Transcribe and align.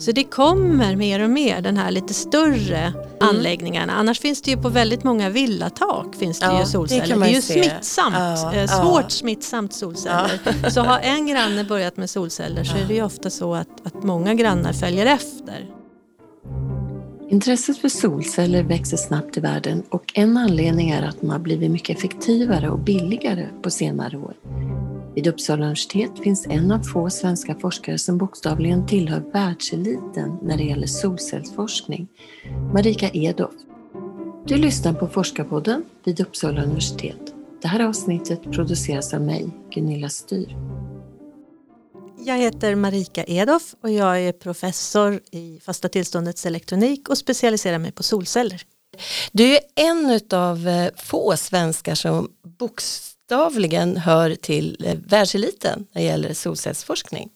Så 0.00 0.12
det 0.12 0.24
kommer 0.24 0.96
mer 0.96 1.24
och 1.24 1.30
mer 1.30 1.60
den 1.60 1.76
här 1.76 1.90
lite 1.90 2.14
större 2.14 2.78
mm. 2.78 3.02
anläggningarna. 3.20 3.92
Annars 3.92 4.20
finns 4.20 4.42
det 4.42 4.50
ju 4.50 4.56
på 4.56 4.68
väldigt 4.68 5.04
många 5.04 5.30
villatak 5.30 6.14
finns 6.14 6.40
det 6.40 6.46
ja, 6.46 6.60
ju 6.60 6.66
solceller. 6.66 7.16
Det, 7.16 7.20
det 7.20 7.26
är 7.26 7.34
ju 7.34 7.42
se. 7.42 7.62
smittsamt, 7.62 8.16
ja, 8.18 8.54
eh, 8.54 8.66
svårt 8.66 9.02
ja. 9.02 9.08
smittsamt 9.08 9.72
solceller. 9.72 10.40
Så 10.70 10.80
har 10.80 10.98
en 10.98 11.26
granne 11.26 11.64
börjat 11.64 11.96
med 11.96 12.10
solceller 12.10 12.64
så 12.64 12.76
är 12.76 12.84
det 12.84 12.94
ju 12.94 13.02
ofta 13.02 13.30
så 13.30 13.54
att, 13.54 13.86
att 13.86 14.02
många 14.02 14.34
grannar 14.34 14.72
följer 14.72 15.06
efter. 15.06 15.66
Intresset 17.30 17.78
för 17.78 17.88
solceller 17.88 18.62
växer 18.62 18.96
snabbt 18.96 19.36
i 19.36 19.40
världen 19.40 19.82
och 19.90 20.12
en 20.14 20.36
anledning 20.36 20.90
är 20.90 21.02
att 21.02 21.20
de 21.20 21.30
har 21.30 21.38
blivit 21.38 21.70
mycket 21.70 21.98
effektivare 21.98 22.70
och 22.70 22.78
billigare 22.78 23.46
på 23.62 23.70
senare 23.70 24.16
år. 24.16 24.34
Vid 25.14 25.26
Uppsala 25.26 25.62
universitet 25.62 26.10
finns 26.22 26.46
en 26.46 26.72
av 26.72 26.82
få 26.82 27.10
svenska 27.10 27.54
forskare 27.54 27.98
som 27.98 28.18
bokstavligen 28.18 28.86
tillhör 28.86 29.20
världseliten 29.32 30.38
när 30.42 30.56
det 30.56 30.64
gäller 30.64 30.86
solcellsforskning, 30.86 32.08
Marika 32.72 33.10
Edoff. 33.12 33.54
Du 34.46 34.56
lyssnar 34.56 34.92
på 34.92 35.08
Forskarpodden 35.08 35.84
vid 36.04 36.20
Uppsala 36.20 36.62
universitet. 36.62 37.34
Det 37.62 37.68
här 37.68 37.80
avsnittet 37.80 38.52
produceras 38.52 39.14
av 39.14 39.20
mig, 39.20 39.50
Gunilla 39.70 40.08
Styr. 40.08 40.56
Jag 42.18 42.38
heter 42.38 42.74
Marika 42.74 43.24
Edoff 43.24 43.74
och 43.82 43.90
jag 43.90 44.20
är 44.20 44.32
professor 44.32 45.20
i 45.30 45.60
fasta 45.62 45.88
tillståndets 45.88 46.46
elektronik 46.46 47.08
och 47.08 47.18
specialiserar 47.18 47.78
mig 47.78 47.92
på 47.92 48.02
solceller. 48.02 48.62
Du 49.32 49.56
är 49.56 49.60
en 49.74 50.20
av 50.30 50.68
eh, 50.68 50.90
få 50.96 51.36
svenskar 51.36 51.94
som 51.94 52.28
bokstavligen 52.42 53.09
hör 53.96 54.34
till 54.34 54.86
eh, 54.86 54.96
världseliten 55.06 55.86
när 55.92 56.02
det 56.02 56.08
gäller 56.08 56.34
solcellsforskning. 56.34 57.30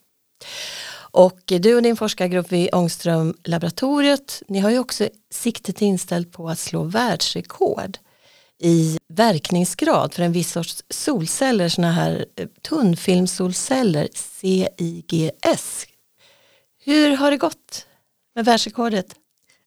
Och 1.14 1.40
du 1.46 1.74
och 1.74 1.82
din 1.82 1.96
forskargrupp 1.96 2.52
vid 2.52 2.74
Ångström 2.74 3.34
laboratoriet, 3.44 4.42
ni 4.48 4.58
har 4.58 4.70
ju 4.70 4.78
också 4.78 5.08
siktet 5.30 5.82
inställt 5.82 6.32
på 6.32 6.48
att 6.48 6.58
slå 6.58 6.82
världsrekord 6.82 7.98
i 8.62 8.98
verkningsgrad 9.08 10.14
för 10.14 10.22
en 10.22 10.32
viss 10.32 10.52
sorts 10.52 10.84
solceller, 10.90 11.68
sådana 11.68 11.92
här 11.92 12.26
eh, 12.36 12.48
tunnfilmsolceller, 12.62 14.08
CIGS. 14.14 15.86
Hur 16.84 17.16
har 17.16 17.30
det 17.30 17.36
gått 17.36 17.86
med 18.34 18.44
världsrekordet? 18.44 19.14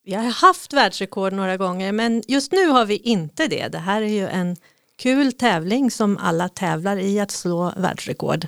Vi 0.03 0.13
har 0.13 0.23
haft 0.23 0.73
världsrekord 0.73 1.33
några 1.33 1.57
gånger 1.57 1.91
men 1.91 2.23
just 2.27 2.51
nu 2.51 2.67
har 2.67 2.85
vi 2.85 2.97
inte 2.97 3.47
det. 3.47 3.67
Det 3.67 3.77
här 3.77 4.01
är 4.01 4.09
ju 4.09 4.27
en 4.27 4.55
kul 4.97 5.33
tävling 5.33 5.91
som 5.91 6.17
alla 6.17 6.49
tävlar 6.49 6.97
i 6.97 7.19
att 7.19 7.31
slå 7.31 7.73
världsrekord. 7.77 8.47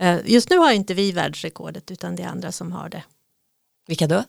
Eh, 0.00 0.18
just 0.24 0.50
nu 0.50 0.56
har 0.56 0.72
inte 0.72 0.94
vi 0.94 1.12
världsrekordet 1.12 1.90
utan 1.90 2.16
det 2.16 2.22
är 2.22 2.28
andra 2.28 2.52
som 2.52 2.72
har 2.72 2.88
det. 2.88 3.04
Vilka 3.86 4.06
då? 4.06 4.24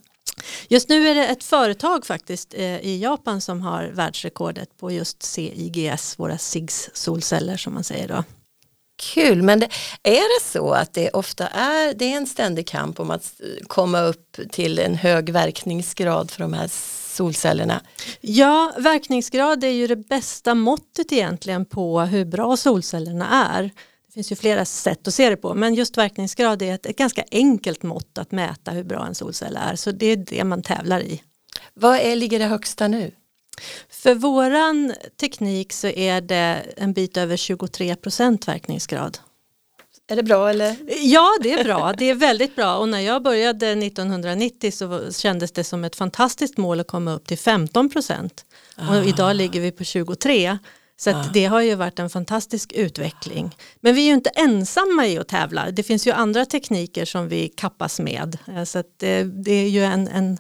Just 0.68 0.90
nu 0.90 1.08
är 1.08 1.16
det 1.16 1.28
ett 1.28 1.44
företag 1.44 2.06
faktiskt 2.06 2.54
eh, 2.54 2.80
i 2.80 3.00
Japan 3.02 3.42
som 3.42 3.62
har 3.62 3.84
världsrekordet 3.84 4.78
på 4.78 4.92
just 4.92 5.24
CIGS, 5.24 6.20
våra 6.20 6.38
SIGS 6.38 6.90
solceller 6.94 7.58
som 7.58 7.74
man 7.74 7.84
säger 7.84 8.08
då. 8.08 8.24
Kul, 9.00 9.42
men 9.42 9.60
det, 9.60 9.70
är 10.04 10.40
det 10.40 10.46
så 10.46 10.72
att 10.72 10.94
det 10.94 11.10
ofta 11.10 11.48
är, 11.48 11.94
det 11.94 12.14
är 12.14 12.18
en 12.18 12.28
ständig 12.28 12.68
kamp 12.68 13.00
om 13.00 13.12
att 13.12 13.34
komma 13.68 14.02
upp 14.02 14.40
till 14.52 14.80
en 14.80 14.96
hög 14.96 15.30
verkningsgrad 15.30 16.32
för 16.32 16.42
de 16.42 16.54
här 16.54 16.70
solcellerna? 17.16 17.82
Ja, 18.22 18.74
verkningsgrad 18.78 19.64
är 19.64 19.68
ju 19.68 19.88
det 19.88 19.96
bästa 19.96 20.56
måttet 20.56 21.12
egentligen 21.12 21.66
på 21.66 22.02
hur 22.02 22.26
bra 22.26 22.58
solcellerna 22.58 23.56
är. 23.56 23.64
Det 24.08 24.14
finns 24.14 24.32
ju 24.32 24.36
flera 24.36 24.66
sätt 24.66 25.08
att 25.08 25.14
se 25.14 25.30
det 25.30 25.38
på 25.38 25.54
men 25.54 25.76
just 25.76 25.98
verkningsgrad 25.98 26.62
är 26.62 26.74
ett, 26.74 26.86
ett 26.86 26.98
ganska 26.98 27.24
enkelt 27.32 27.84
mått 27.84 28.18
att 28.18 28.32
mäta 28.32 28.72
hur 28.72 28.84
bra 28.84 29.08
en 29.08 29.16
solcell 29.16 29.58
är 29.70 29.76
så 29.76 29.92
det 29.92 30.06
är 30.06 30.16
det 30.16 30.44
man 30.44 30.62
tävlar 30.62 31.02
i. 31.02 31.22
Vad 31.74 31.98
är, 31.98 32.16
ligger 32.16 32.40
det 32.40 32.46
högsta 32.46 32.88
nu? 32.88 33.12
För 33.90 34.16
våran 34.16 34.94
teknik 35.20 35.74
så 35.74 35.88
är 35.88 36.22
det 36.22 36.66
en 36.78 36.94
bit 36.94 37.18
över 37.18 37.36
23% 37.36 38.48
verkningsgrad. 38.48 39.18
Är 40.12 40.16
det 40.16 40.24
bra 40.24 40.50
eller? 40.50 40.76
Ja 41.02 41.38
det 41.42 41.54
är 41.54 41.64
bra, 41.64 41.94
det 41.98 42.10
är 42.10 42.16
väldigt 42.16 42.56
bra 42.56 42.78
och 42.78 42.90
när 42.90 43.00
jag 43.00 43.24
började 43.24 43.72
1990 43.72 44.72
så 44.72 45.12
kändes 45.12 45.52
det 45.52 45.64
som 45.64 45.84
ett 45.84 45.96
fantastiskt 45.96 46.58
mål 46.58 46.80
att 46.80 46.88
komma 46.88 47.14
upp 47.14 47.28
till 47.28 47.38
15 47.38 47.90
procent. 47.90 48.46
Ah. 48.76 48.98
Och 48.98 49.06
idag 49.06 49.36
ligger 49.36 49.62
vi 49.62 49.72
på 49.72 49.84
23. 49.84 50.58
Så 50.98 51.12
ah. 51.12 51.26
det 51.34 51.46
har 51.46 51.62
ju 51.62 51.76
varit 51.76 52.00
en 52.00 52.10
fantastisk 52.10 52.74
utveckling. 52.74 53.56
Men 53.80 53.96
vi 53.96 54.02
är 54.02 54.06
ju 54.06 54.14
inte 54.14 54.30
ensamma 54.30 55.08
i 55.08 55.18
att 55.18 55.28
tävla. 55.28 55.72
Det 55.72 55.84
finns 55.84 56.08
ju 56.08 56.12
andra 56.12 56.46
tekniker 56.46 57.06
som 57.06 57.28
vi 57.28 57.48
kappas 57.48 58.00
med. 58.00 58.38
Eh, 58.48 58.64
så 58.64 58.84
det, 58.98 59.24
det, 59.24 59.52
är 59.52 59.70
ju 59.70 59.84
en, 59.84 60.08
en 60.08 60.38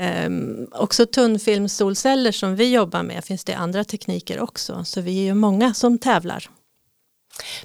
um, 0.00 0.68
också 0.72 1.06
tunnfilmssolceller 1.06 2.32
som 2.32 2.56
vi 2.56 2.72
jobbar 2.72 3.02
med 3.02 3.24
finns 3.24 3.44
det 3.44 3.54
andra 3.54 3.84
tekniker 3.84 4.40
också. 4.40 4.84
Så 4.84 5.00
vi 5.00 5.18
är 5.18 5.24
ju 5.24 5.34
många 5.34 5.74
som 5.74 5.98
tävlar. 5.98 6.50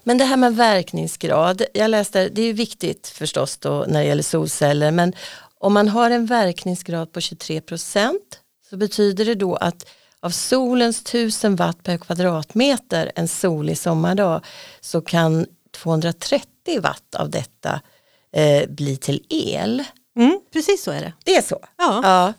Men 0.03 0.17
det 0.17 0.23
här 0.23 0.37
med 0.37 0.55
verkningsgrad, 0.55 1.61
jag 1.73 1.89
läste, 1.89 2.29
det 2.29 2.41
är 2.41 2.45
ju 2.45 2.53
viktigt 2.53 3.07
förstås 3.07 3.57
då 3.57 3.85
när 3.87 3.99
det 3.99 4.05
gäller 4.05 4.23
solceller, 4.23 4.91
men 4.91 5.13
om 5.59 5.73
man 5.73 5.87
har 5.87 6.11
en 6.11 6.25
verkningsgrad 6.25 7.11
på 7.11 7.21
23 7.21 7.61
procent 7.61 8.39
så 8.69 8.77
betyder 8.77 9.25
det 9.25 9.35
då 9.35 9.55
att 9.55 9.85
av 10.19 10.29
solens 10.29 11.01
1000 11.01 11.55
watt 11.55 11.83
per 11.83 11.97
kvadratmeter 11.97 13.11
en 13.15 13.27
solig 13.27 13.77
sommardag 13.77 14.41
så 14.81 15.01
kan 15.01 15.45
230 15.71 16.81
watt 16.81 17.15
av 17.15 17.29
detta 17.29 17.81
eh, 18.33 18.69
bli 18.69 18.97
till 18.97 19.23
el. 19.29 19.83
Mm, 20.17 20.39
precis 20.53 20.83
så 20.83 20.91
är 20.91 21.01
det. 21.01 21.13
Det 21.23 21.35
är 21.35 21.41
så? 21.41 21.59
Ja. 21.77 21.99
ja. 22.03 22.33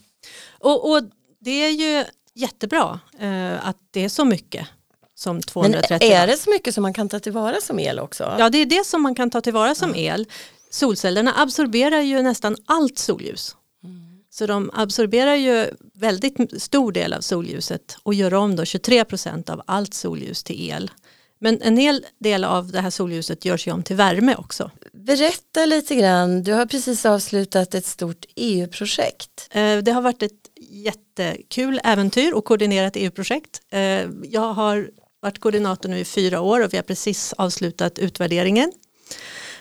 Och, 0.59 0.91
och 0.91 1.03
det 1.41 1.65
är 1.65 1.71
ju 1.71 2.05
jättebra 2.35 3.01
eh, 3.19 3.69
att 3.69 3.77
det 3.91 4.05
är 4.05 4.09
så 4.09 4.25
mycket 4.25 4.69
som 5.15 5.43
230 5.43 5.99
Men 6.01 6.19
är 6.23 6.27
det 6.27 6.37
så 6.37 6.51
mycket 6.51 6.75
som 6.75 6.83
man 6.83 6.95
kan 6.95 7.09
ta 7.09 7.21
tillvara 7.21 7.61
som 7.61 7.79
el 7.79 7.99
också? 7.99 8.37
Ja 8.39 8.51
det 8.51 8.59
är 8.59 8.67
det 8.67 8.87
som 8.87 9.03
man 9.03 9.15
kan 9.15 9.31
ta 9.31 9.41
tillvara 9.41 9.75
som 9.75 9.91
ja. 9.91 9.97
el. 9.97 10.27
Solcellerna 10.71 11.33
absorberar 11.37 12.01
ju 12.01 12.23
nästan 12.23 12.57
allt 12.67 12.99
solljus. 12.99 13.57
Mm. 13.85 13.99
Så 14.31 14.47
de 14.47 14.71
absorberar 14.75 15.35
ju 15.35 15.67
väldigt 15.95 16.63
stor 16.63 16.93
del 16.93 17.13
av 17.13 17.21
solljuset 17.21 17.97
och 18.03 18.15
gör 18.15 18.35
om 18.35 18.57
då 18.57 18.63
23% 18.63 19.51
av 19.51 19.63
allt 19.67 19.95
solljus 19.95 20.45
till 20.45 20.71
el. 20.71 20.91
Men 21.39 21.63
en 21.63 21.77
hel 21.77 22.07
del 22.19 22.45
av 22.45 22.73
det 22.73 22.81
här 22.81 22.91
solljuset 22.91 23.45
görs 23.45 23.67
ju 23.67 23.73
om 23.73 23.83
till 23.83 23.97
värme 23.97 24.35
också. 24.39 24.71
Berätta 24.93 25.67
lite 25.67 25.95
grann, 25.95 26.43
du 26.43 26.53
har 26.53 26.67
precis 26.67 27.07
avslutat 27.07 27.75
ett 27.75 27.87
stort 27.87 28.25
EU-projekt. 28.37 29.49
Eh, 29.51 29.79
det 29.79 29.93
har 29.93 30.03
varit 30.03 30.23
ett 30.23 30.33
jättekul 30.71 31.81
äventyr 31.85 32.33
och 32.33 32.45
koordinerat 32.45 32.97
EU-projekt. 32.97 33.61
Eh, 33.71 33.81
jag 34.25 34.53
har 34.53 34.91
varit 35.21 35.39
koordinator 35.39 35.89
nu 35.89 35.99
i 35.99 36.05
fyra 36.05 36.41
år 36.41 36.65
och 36.65 36.73
vi 36.73 36.77
har 36.77 36.85
precis 36.85 37.33
avslutat 37.33 37.99
utvärderingen. 37.99 38.73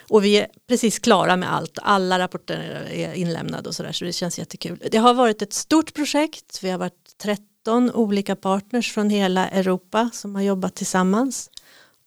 Och 0.10 0.26
vi 0.26 0.38
är 0.38 0.48
precis 0.68 1.00
klara 1.00 1.36
med 1.36 1.54
allt, 1.54 1.80
alla 1.82 2.20
rapporter 2.20 2.88
är 2.92 3.14
inlämnade 3.14 3.70
och 3.70 3.76
sådär 3.76 3.92
så 3.92 4.06
det 4.06 4.14
känns 4.14 4.40
jättekul. 4.40 4.84
Det 4.92 4.98
har 4.98 5.14
varit 5.14 5.42
ett 5.42 5.54
stort 5.54 5.94
projekt, 5.94 6.60
vi 6.64 6.70
har 6.70 6.78
varit 6.78 7.18
13 7.22 7.92
olika 7.92 8.36
partners 8.36 8.94
från 8.94 9.10
hela 9.10 9.50
Europa 9.50 10.10
som 10.14 10.36
har 10.36 10.42
jobbat 10.42 10.76
tillsammans. 10.76 11.50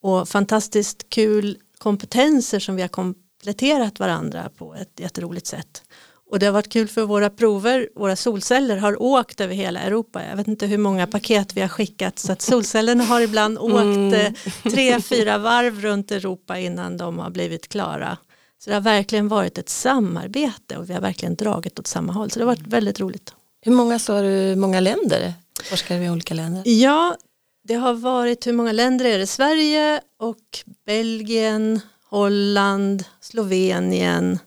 Och 0.01 0.29
fantastiskt 0.29 1.09
kul 1.09 1.57
kompetenser 1.77 2.59
som 2.59 2.75
vi 2.75 2.81
har 2.81 2.89
kompletterat 2.89 3.99
varandra 3.99 4.49
på 4.57 4.75
ett 4.75 4.99
jätteroligt 4.99 5.47
sätt. 5.47 5.83
Och 6.31 6.39
det 6.39 6.45
har 6.45 6.53
varit 6.53 6.69
kul 6.69 6.87
för 6.87 7.01
våra 7.01 7.29
prover, 7.29 7.89
våra 7.95 8.15
solceller 8.15 8.77
har 8.77 9.01
åkt 9.01 9.41
över 9.41 9.55
hela 9.55 9.79
Europa. 9.79 10.23
Jag 10.29 10.37
vet 10.37 10.47
inte 10.47 10.65
hur 10.65 10.77
många 10.77 11.07
paket 11.07 11.53
vi 11.53 11.61
har 11.61 11.67
skickat 11.67 12.19
så 12.19 12.31
att 12.31 12.41
solcellerna 12.41 13.03
har 13.03 13.21
ibland 13.21 13.57
åkt 13.57 13.75
mm. 13.75 14.33
Tre, 14.63 15.01
fyra 15.01 15.37
varv 15.37 15.81
runt 15.81 16.11
Europa 16.11 16.59
innan 16.59 16.97
de 16.97 17.19
har 17.19 17.29
blivit 17.29 17.67
klara. 17.67 18.17
Så 18.63 18.69
det 18.69 18.73
har 18.73 18.81
verkligen 18.81 19.27
varit 19.27 19.57
ett 19.57 19.69
samarbete 19.69 20.77
och 20.77 20.89
vi 20.89 20.93
har 20.93 21.01
verkligen 21.01 21.35
dragit 21.35 21.79
åt 21.79 21.87
samma 21.87 22.13
håll. 22.13 22.31
Så 22.31 22.39
det 22.39 22.45
har 22.45 22.55
varit 22.55 22.67
väldigt 22.67 22.99
roligt. 22.99 23.33
Hur 23.61 23.71
många 23.71 23.99
sa 23.99 24.21
du, 24.21 24.55
många 24.55 24.79
länder? 24.79 25.33
Forskare 25.63 26.05
i 26.05 26.09
olika 26.09 26.33
länder? 26.33 26.63
Ja, 26.65 27.15
det 27.63 27.73
har 27.73 27.93
varit, 27.93 28.47
hur 28.47 28.53
många 28.53 28.71
länder 28.71 29.05
är 29.05 29.19
det? 29.19 29.27
Sverige 29.27 30.01
och 30.19 30.59
Belgien, 30.85 31.81
Holland, 32.09 33.03
Slovenien, 33.21 34.39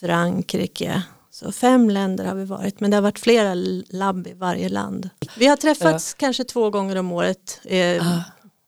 Frankrike. 0.00 1.02
Så 1.30 1.52
fem 1.52 1.90
länder 1.90 2.24
har 2.24 2.34
vi 2.34 2.44
varit 2.44 2.80
men 2.80 2.90
det 2.90 2.96
har 2.96 3.02
varit 3.02 3.18
flera 3.18 3.54
labb 3.90 4.26
i 4.26 4.32
varje 4.32 4.68
land. 4.68 5.10
Vi 5.38 5.46
har 5.46 5.56
träffats 5.56 6.14
ja. 6.18 6.20
kanske 6.20 6.44
två 6.44 6.70
gånger 6.70 6.96
om 6.96 7.12
året 7.12 7.60
eh, 7.64 8.06
ah. 8.06 8.22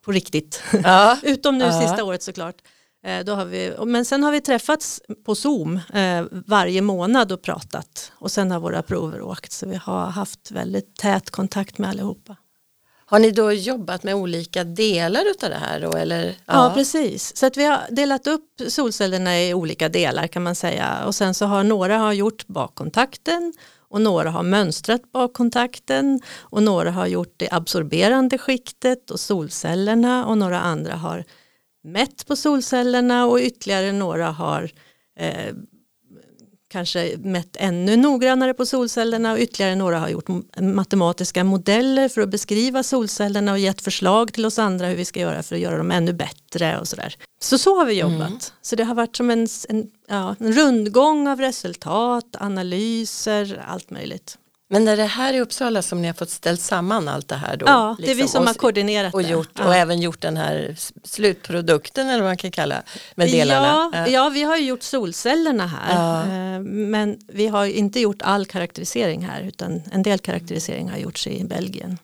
på 0.05 0.11
riktigt. 0.11 0.63
Ah. 0.83 1.15
Utom 1.23 1.57
nu 1.57 1.65
ah. 1.65 1.81
sista 1.81 2.03
året 2.03 2.23
såklart. 2.23 2.55
Eh, 3.03 3.23
då 3.25 3.33
har 3.33 3.45
vi, 3.45 3.73
men 3.85 4.05
sen 4.05 4.23
har 4.23 4.31
vi 4.31 4.41
träffats 4.41 5.01
på 5.25 5.35
Zoom 5.35 5.79
eh, 5.93 6.25
varje 6.31 6.81
månad 6.81 7.31
och 7.31 7.41
pratat 7.41 8.11
och 8.15 8.31
sen 8.31 8.51
har 8.51 8.59
våra 8.59 8.81
prover 8.81 9.21
åkt 9.21 9.51
så 9.51 9.67
vi 9.67 9.75
har 9.75 10.05
haft 10.05 10.51
väldigt 10.51 10.95
tät 10.95 11.29
kontakt 11.29 11.77
med 11.77 11.89
allihopa. 11.89 12.35
Har 13.09 13.19
ni 13.19 13.31
då 13.31 13.51
jobbat 13.51 14.03
med 14.03 14.15
olika 14.15 14.63
delar 14.63 15.31
utav 15.31 15.49
det 15.49 15.55
här 15.55 15.79
då 15.79 15.91
eller? 15.91 16.25
Ja, 16.25 16.33
ja. 16.45 16.71
precis, 16.75 17.37
så 17.37 17.45
att 17.45 17.57
vi 17.57 17.65
har 17.65 17.79
delat 17.89 18.27
upp 18.27 18.61
solcellerna 18.67 19.41
i 19.41 19.53
olika 19.53 19.89
delar 19.89 20.27
kan 20.27 20.43
man 20.43 20.55
säga. 20.55 21.05
Och 21.05 21.15
sen 21.15 21.33
så 21.33 21.45
har 21.45 21.63
några 21.63 21.97
har 21.97 22.13
gjort 22.13 22.47
bakkontakten 22.47 23.53
och 23.77 24.01
några 24.01 24.29
har 24.29 24.43
mönstrat 24.43 25.11
bakkontakten 25.11 26.21
och 26.37 26.63
några 26.63 26.91
har 26.91 27.07
gjort 27.07 27.33
det 27.37 27.49
absorberande 27.51 28.37
skiktet 28.37 29.11
och 29.11 29.19
solcellerna 29.19 30.25
och 30.25 30.37
några 30.37 30.59
andra 30.59 30.93
har 30.93 31.23
mätt 31.83 32.27
på 32.27 32.35
solcellerna 32.35 33.25
och 33.25 33.39
ytterligare 33.39 33.91
några 33.91 34.31
har 34.31 34.71
eh, 35.19 35.53
kanske 36.69 37.17
mätt 37.17 37.55
ännu 37.59 37.97
noggrannare 37.97 38.53
på 38.53 38.65
solcellerna 38.65 39.31
och 39.31 39.39
ytterligare 39.39 39.75
några 39.75 39.99
har 39.99 40.09
gjort 40.09 40.27
matematiska 40.59 41.43
modeller 41.43 42.09
för 42.09 42.21
att 42.21 42.29
beskriva 42.29 42.83
solcellerna 42.83 43.51
och 43.51 43.59
gett 43.59 43.81
förslag 43.81 44.33
till 44.33 44.45
oss 44.45 44.59
andra 44.59 44.87
hur 44.87 44.95
vi 44.95 45.05
ska 45.05 45.19
göra 45.19 45.43
för 45.43 45.55
att 45.55 45.61
göra 45.61 45.77
dem 45.77 45.91
ännu 45.91 46.13
bättre 46.13 46.79
och 46.79 46.87
sådär. 46.87 47.15
Så 47.41 47.57
så 47.57 47.77
har 47.77 47.85
vi 47.85 47.93
jobbat. 47.93 48.27
Mm. 48.27 48.39
Så 48.61 48.75
det 48.75 48.83
har 48.83 48.95
varit 48.95 49.15
som 49.15 49.29
en, 49.29 49.47
en, 49.69 49.87
ja, 50.07 50.35
en 50.39 50.53
rundgång 50.53 51.27
av 51.27 51.39
resultat, 51.39 52.35
analyser, 52.39 53.63
allt 53.67 53.89
möjligt. 53.89 54.37
Men 54.71 54.87
är 54.87 54.97
det 54.97 55.03
här 55.03 55.33
i 55.33 55.41
Uppsala 55.41 55.81
som 55.81 56.01
ni 56.01 56.07
har 56.07 56.13
fått 56.13 56.29
ställt 56.29 56.61
samman 56.61 57.07
allt 57.07 57.27
det 57.27 57.35
här 57.35 57.57
då? 57.57 57.65
Ja, 57.65 57.95
det 57.99 58.03
är 58.03 58.07
vi 58.07 58.21
liksom, 58.21 58.27
som 58.27 58.47
har 58.47 58.53
koordinerat 58.53 59.13
och, 59.13 59.21
gjort, 59.21 59.49
det. 59.53 59.63
Och 59.63 59.75
även 59.75 60.01
gjort 60.01 60.21
den 60.21 60.37
här 60.37 60.75
slutprodukten 61.03 62.09
eller 62.09 62.21
vad 62.21 62.29
man 62.29 62.37
kan 62.37 62.51
kalla 62.51 62.83
med 63.15 63.31
delarna. 63.31 63.91
Ja, 63.93 64.07
ja 64.07 64.29
vi 64.29 64.43
har 64.43 64.57
gjort 64.57 64.83
solcellerna 64.83 65.67
här. 65.67 65.95
Ja. 65.95 66.21
Eh, 66.21 66.59
men 66.61 67.17
vi 67.27 67.47
har 67.47 67.65
inte 67.65 67.99
gjort 67.99 68.21
all 68.21 68.45
karaktärisering 68.45 69.25
här 69.25 69.41
utan 69.41 69.81
en 69.91 70.03
del 70.03 70.19
karaktärisering 70.19 70.89
har 70.89 70.97
gjorts 70.97 71.27
i 71.27 71.43
Belgien. 71.43 71.97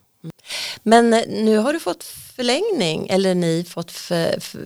Men 0.84 1.14
eh, 1.14 1.22
nu 1.28 1.58
har 1.58 1.74
du 1.74 1.80
fått 1.80 2.04
förlängning 2.36 3.08
eller 3.10 3.36
ni 3.36 3.64
fått 3.64 3.92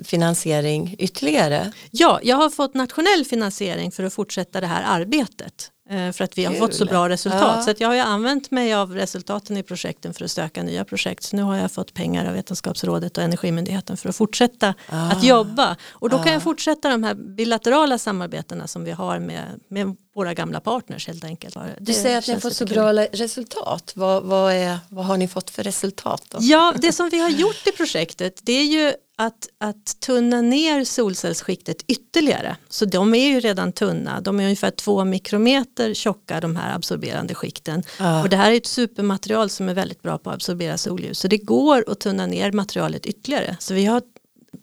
finansiering 0.04 0.96
ytterligare? 1.00 1.72
Ja, 1.92 2.19
jag 2.24 2.36
har 2.36 2.50
fått 2.50 2.74
nationell 2.74 3.25
finansiering 3.25 3.92
för 3.92 4.04
att 4.04 4.13
fortsätta 4.13 4.62
det 4.62 4.68
här 4.68 4.84
arbetet. 5.01 5.72
Eh, 5.89 6.12
för 6.12 6.24
att 6.24 6.38
vi 6.38 6.45
har 6.45 6.51
Kul. 6.51 6.59
fått 6.59 6.75
så 6.75 6.86
bra 6.86 7.09
resultat. 7.09 7.41
Ja. 7.41 7.62
Så 7.62 7.74
jag 7.77 7.88
har 7.88 7.95
ju 7.95 8.01
använt 8.01 8.51
mig 8.51 8.74
av 8.74 8.94
resultaten 8.94 9.57
i 9.57 9.63
projekten 9.63 10.13
för 10.13 10.25
att 10.25 10.31
söka 10.31 10.63
nya 10.63 10.86
projekt. 10.86 11.24
Så 11.24 11.36
nu 11.36 11.41
har 11.41 11.57
jag 11.57 11.71
fått 11.71 11.94
pengar 11.94 12.25
av 12.25 12.33
Vetenskapsrådet 12.33 13.18
och 13.18 13.24
Energimyndigheten 13.24 13.97
för 13.97 14.09
att 14.09 14.15
fortsätta 14.15 14.74
ah. 14.89 15.12
att 15.12 15.24
jobba. 15.24 15.75
Och 15.89 16.09
då 16.09 16.18
kan 16.18 16.27
jag 16.27 16.38
ah. 16.38 16.39
fortsätta 16.39 16.89
de 16.89 17.03
här 17.03 17.13
bilaterala 17.13 17.97
samarbetena 17.97 18.68
som 18.68 18.83
vi 18.83 18.91
har 18.91 19.19
med, 19.19 19.44
med 19.68 19.95
våra 20.15 20.33
gamla 20.33 20.59
partners 20.59 21.07
helt 21.07 21.24
enkelt. 21.24 21.57
Du 21.80 21.94
säger 21.94 22.18
att 22.18 22.27
ni 22.27 22.33
har 22.33 22.41
fått 22.41 22.56
så 22.56 22.65
bra 22.65 22.94
resultat. 22.94 23.91
Vad, 23.95 24.24
vad, 24.24 24.53
är, 24.53 24.80
vad 24.89 25.06
har 25.06 25.18
ni 25.18 25.27
fått 25.27 25.50
för 25.50 25.63
resultat? 25.63 26.24
Då? 26.30 26.38
Ja, 26.41 26.74
det 26.77 26.94
som 26.94 27.09
vi 27.09 27.19
har 27.19 27.30
gjort 27.30 27.68
i 27.68 27.71
projektet 27.71 28.39
det 28.44 28.53
är 28.53 28.65
ju 28.65 28.94
att, 29.21 29.50
att 29.57 30.00
tunna 30.00 30.42
ner 30.42 30.83
solcellsskiktet 30.83 31.83
ytterligare. 31.88 32.56
Så 32.69 32.86
de 32.86 33.13
är 33.13 33.27
ju 33.27 33.39
redan 33.39 33.71
tunna, 33.71 34.21
de 34.21 34.39
är 34.39 34.44
ungefär 34.44 34.71
två 34.71 35.06
mikrometer 35.06 35.94
tjocka 35.94 36.39
de 36.39 36.56
här 36.56 36.75
absorberande 36.75 37.36
skikten. 37.36 37.83
Ah. 38.00 38.21
Och 38.21 38.30
det 38.30 38.38
här 38.38 38.51
är 38.51 38.57
ett 38.57 38.66
supermaterial 38.66 39.50
som 39.50 39.69
är 39.69 39.74
väldigt 39.74 40.01
bra 40.01 40.18
på 40.18 40.30
att 40.30 40.36
absorbera 40.36 40.77
solljus. 40.77 41.19
Så 41.19 41.27
det 41.27 41.38
går 41.38 41.92
att 41.92 42.00
tunna 42.00 42.25
ner 42.25 42.51
materialet 42.51 43.06
ytterligare. 43.06 43.57
Så 43.60 43.74
vi 43.74 43.86
har 43.86 44.01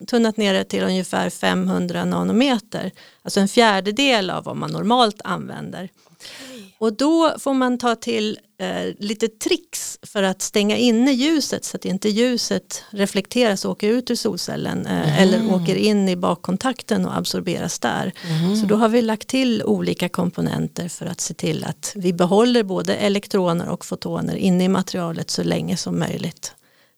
tunnat 0.07 0.37
ner 0.37 0.55
det 0.55 0.65
till 0.65 0.83
ungefär 0.83 1.31
500 1.31 2.05
nanometer. 2.05 2.93
Alltså 3.23 3.41
en 3.41 3.49
fjärdedel 3.49 4.31
av 4.31 4.45
vad 4.45 4.57
man 4.57 4.71
normalt 4.71 5.21
använder. 5.25 5.89
Och 6.79 6.93
då 6.93 7.35
får 7.39 7.55
man 7.55 7.79
ta 7.79 7.95
till 7.95 8.39
eh, 8.59 8.95
lite 8.99 9.29
tricks 9.29 9.99
för 10.03 10.23
att 10.23 10.43
stänga 10.43 10.77
inne 10.77 11.13
ljuset 11.13 11.65
så 11.65 11.77
att 11.77 11.85
inte 11.85 12.09
ljuset 12.09 12.85
reflekteras 12.91 13.65
och 13.65 13.71
åker 13.71 13.89
ut 13.89 14.11
ur 14.11 14.15
solcellen 14.15 14.87
eh, 14.87 14.93
mm. 14.93 15.23
eller 15.23 15.55
åker 15.55 15.77
in 15.77 16.09
i 16.09 16.17
bakkontakten 16.17 17.07
och 17.07 17.17
absorberas 17.17 17.79
där. 17.79 18.13
Mm. 18.29 18.57
Så 18.57 18.67
då 18.67 18.77
har 18.77 18.89
vi 18.89 19.03
lagt 19.03 19.29
till 19.29 19.63
olika 19.63 20.09
komponenter 20.09 20.89
för 20.89 21.07
att 21.07 21.21
se 21.21 21.35
till 21.35 21.65
att 21.65 21.93
vi 21.97 22.13
behåller 22.13 22.63
både 22.63 22.97
elektroner 22.97 23.69
och 23.69 23.85
fotoner 23.85 24.37
inne 24.37 24.65
i 24.65 24.69
materialet 24.69 25.31
så 25.31 25.43
länge 25.43 25.77
som 25.77 25.99
möjligt. 25.99 26.55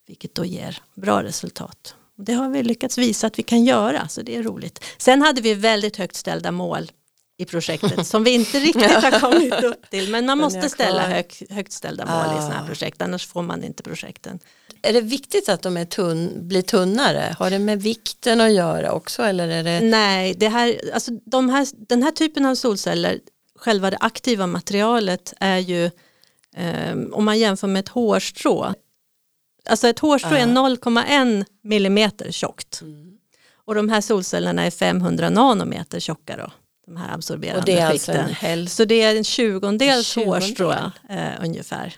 Vilket 0.07 0.35
då 0.35 0.45
ger 0.45 0.83
bra 0.95 1.23
resultat. 1.23 1.95
Det 2.17 2.33
har 2.33 2.49
vi 2.49 2.63
lyckats 2.63 2.99
visa 2.99 3.27
att 3.27 3.39
vi 3.39 3.43
kan 3.43 3.65
göra 3.65 4.09
så 4.09 4.23
det 4.23 4.37
är 4.37 4.43
roligt. 4.43 4.85
Sen 4.99 5.23
hade 5.23 5.41
vi 5.41 5.55
väldigt 5.55 5.97
högt 5.97 6.17
ställda 6.17 6.53
mål 6.53 6.91
i 7.39 7.45
projektet 7.45 8.07
som 8.07 8.25
vi 8.25 8.31
inte 8.31 8.59
riktigt 8.59 8.91
har 8.91 9.21
kommit 9.21 9.55
upp 9.65 9.91
till. 9.91 10.11
Men 10.11 10.27
man 10.27 10.39
måste 10.39 10.69
ställa 10.69 11.03
hög, 11.03 11.47
högt 11.51 11.73
ställda 11.73 12.05
mål 12.05 12.15
ah. 12.15 12.39
i 12.39 12.43
sådana 12.43 12.55
här 12.55 12.67
projekt 12.67 13.03
annars 13.03 13.27
får 13.27 13.43
man 13.43 13.65
inte 13.65 13.83
projekten. 13.83 14.39
Är 14.83 14.93
det 14.93 15.01
viktigt 15.01 15.49
att 15.49 15.63
de 15.63 15.77
är 15.77 15.85
tunn, 15.85 16.49
blir 16.49 16.63
tunnare? 16.63 17.37
Har 17.39 17.51
det 17.51 17.59
med 17.59 17.83
vikten 17.83 18.41
att 18.41 18.53
göra 18.53 18.93
också? 18.93 19.23
Eller 19.23 19.49
är 19.49 19.65
det... 19.65 19.81
Nej, 19.81 20.35
det 20.35 20.49
här, 20.49 20.81
alltså 20.95 21.11
de 21.25 21.49
här, 21.51 21.69
den 21.89 22.03
här 22.03 22.11
typen 22.11 22.47
av 22.47 22.55
solceller, 22.55 23.21
själva 23.57 23.91
det 23.91 23.97
aktiva 24.01 24.47
materialet 24.47 25.35
är 25.41 25.59
ju 25.59 25.85
eh, 26.57 26.97
om 27.13 27.25
man 27.25 27.39
jämför 27.39 27.67
med 27.67 27.81
ett 27.81 27.89
hårstrå. 27.89 28.75
Alltså 29.69 29.89
ett 29.89 29.99
hårstrå 29.99 30.31
ah. 30.31 30.39
är 30.39 30.47
0,1 30.47 31.45
millimeter 31.63 32.33
tjockt. 32.33 32.81
Mm. 32.81 33.13
Och 33.65 33.75
de 33.75 33.89
här 33.89 34.01
solcellerna 34.01 34.63
är 34.63 34.71
500 34.71 35.31
nanometer 35.31 36.01
tjocka 36.01 36.37
då 36.37 36.51
de 36.89 36.97
här 36.97 37.15
absorberande 37.15 37.59
och 37.59 37.65
det 37.65 37.79
är 37.79 37.87
alltså 37.87 38.13
skikten. 38.13 38.51
Alltså 38.53 38.77
så 38.77 38.85
det 38.85 39.03
är 39.03 39.17
en 39.17 39.25
tjugondels 39.25 40.17
hårstrå 40.17 40.73
eh, 41.11 41.33
ungefär. 41.41 41.97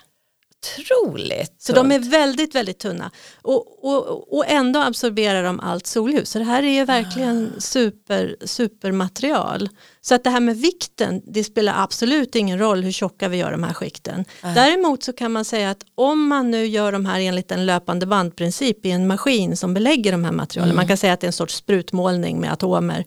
Otroligt. 0.61 1.55
Så 1.61 1.73
de 1.73 1.91
är 1.91 1.99
väldigt 1.99 2.55
väldigt 2.55 2.79
tunna 2.79 3.11
och, 3.41 3.85
och, 3.85 4.33
och 4.37 4.45
ändå 4.47 4.79
absorberar 4.79 5.43
de 5.43 5.59
allt 5.59 5.87
solljus. 5.87 6.29
Så 6.29 6.39
det 6.39 6.45
här 6.45 6.63
är 6.63 6.73
ju 6.73 6.85
verkligen 6.85 7.53
ah. 7.57 7.59
super, 7.59 8.35
supermaterial. 8.45 9.69
Så 10.01 10.15
att 10.15 10.23
det 10.23 10.29
här 10.29 10.39
med 10.39 10.57
vikten, 10.57 11.21
det 11.25 11.43
spelar 11.43 11.83
absolut 11.83 12.35
ingen 12.35 12.59
roll 12.59 12.83
hur 12.83 12.91
tjocka 12.91 13.27
vi 13.27 13.37
gör 13.37 13.51
de 13.51 13.63
här 13.63 13.73
skikten. 13.73 14.25
Ah. 14.41 14.53
Däremot 14.53 15.03
så 15.03 15.13
kan 15.13 15.31
man 15.31 15.45
säga 15.45 15.69
att 15.69 15.83
om 15.95 16.27
man 16.27 16.51
nu 16.51 16.65
gör 16.65 16.91
de 16.91 17.05
här 17.05 17.19
enligt 17.19 17.51
en 17.51 17.65
löpande 17.65 18.05
bandprincip 18.05 18.85
i 18.85 18.91
en 18.91 19.07
maskin 19.07 19.57
som 19.57 19.73
belägger 19.73 20.11
de 20.11 20.25
här 20.25 20.31
materialen, 20.31 20.71
mm. 20.71 20.77
man 20.77 20.87
kan 20.87 20.97
säga 20.97 21.13
att 21.13 21.19
det 21.19 21.25
är 21.25 21.29
en 21.29 21.33
sorts 21.33 21.55
sprutmålning 21.55 22.39
med 22.39 22.51
atomer, 22.51 23.05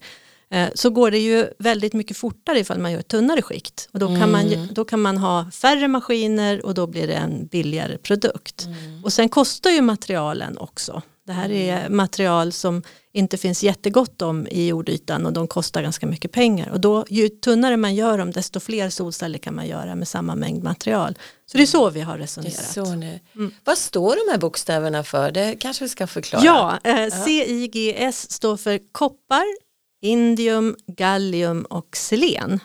så 0.73 0.89
går 0.89 1.11
det 1.11 1.19
ju 1.19 1.47
väldigt 1.59 1.93
mycket 1.93 2.17
fortare 2.17 2.59
ifall 2.59 2.79
man 2.79 2.91
gör 2.91 2.99
ett 2.99 3.07
tunnare 3.07 3.41
skikt. 3.41 3.89
Och 3.91 3.99
då, 3.99 4.07
kan 4.07 4.31
man, 4.31 4.41
mm. 4.41 4.67
då 4.71 4.85
kan 4.85 5.01
man 5.01 5.17
ha 5.17 5.51
färre 5.51 5.87
maskiner 5.87 6.65
och 6.65 6.73
då 6.73 6.87
blir 6.87 7.07
det 7.07 7.13
en 7.13 7.47
billigare 7.47 7.97
produkt. 7.97 8.65
Mm. 8.65 9.03
Och 9.03 9.13
sen 9.13 9.29
kostar 9.29 9.69
ju 9.69 9.81
materialen 9.81 10.57
också. 10.57 11.01
Det 11.27 11.33
här 11.33 11.51
är 11.51 11.77
mm. 11.77 11.97
material 11.97 12.51
som 12.51 12.83
inte 13.13 13.37
finns 13.37 13.63
jättegott 13.63 14.21
om 14.21 14.47
i 14.47 14.67
jordytan 14.67 15.25
och 15.25 15.33
de 15.33 15.47
kostar 15.47 15.81
ganska 15.81 16.07
mycket 16.07 16.31
pengar. 16.31 16.69
Och 16.69 16.79
då, 16.79 17.05
ju 17.09 17.29
tunnare 17.29 17.77
man 17.77 17.95
gör 17.95 18.17
dem 18.17 18.31
desto 18.31 18.59
fler 18.59 18.89
solceller 18.89 19.37
kan 19.39 19.55
man 19.55 19.67
göra 19.67 19.95
med 19.95 20.07
samma 20.07 20.35
mängd 20.35 20.63
material. 20.63 21.17
Så 21.45 21.57
det 21.57 21.63
är 21.63 21.67
så 21.67 21.89
vi 21.89 22.01
har 22.01 22.17
resonerat. 22.17 22.73
Så 22.73 22.85
mm. 22.85 23.19
Vad 23.63 23.77
står 23.77 24.25
de 24.25 24.31
här 24.31 24.39
bokstäverna 24.39 25.03
för? 25.03 25.31
Det 25.31 25.55
kanske 25.59 25.83
vi 25.83 25.89
ska 25.89 26.07
förklara. 26.07 26.43
Ja, 26.43 26.79
eh, 26.83 27.25
CIGS 27.25 28.31
står 28.31 28.57
för 28.57 28.79
koppar, 28.91 29.45
indium, 30.01 30.75
gallium 30.87 31.63
och 31.63 31.97
selen. 31.97 32.59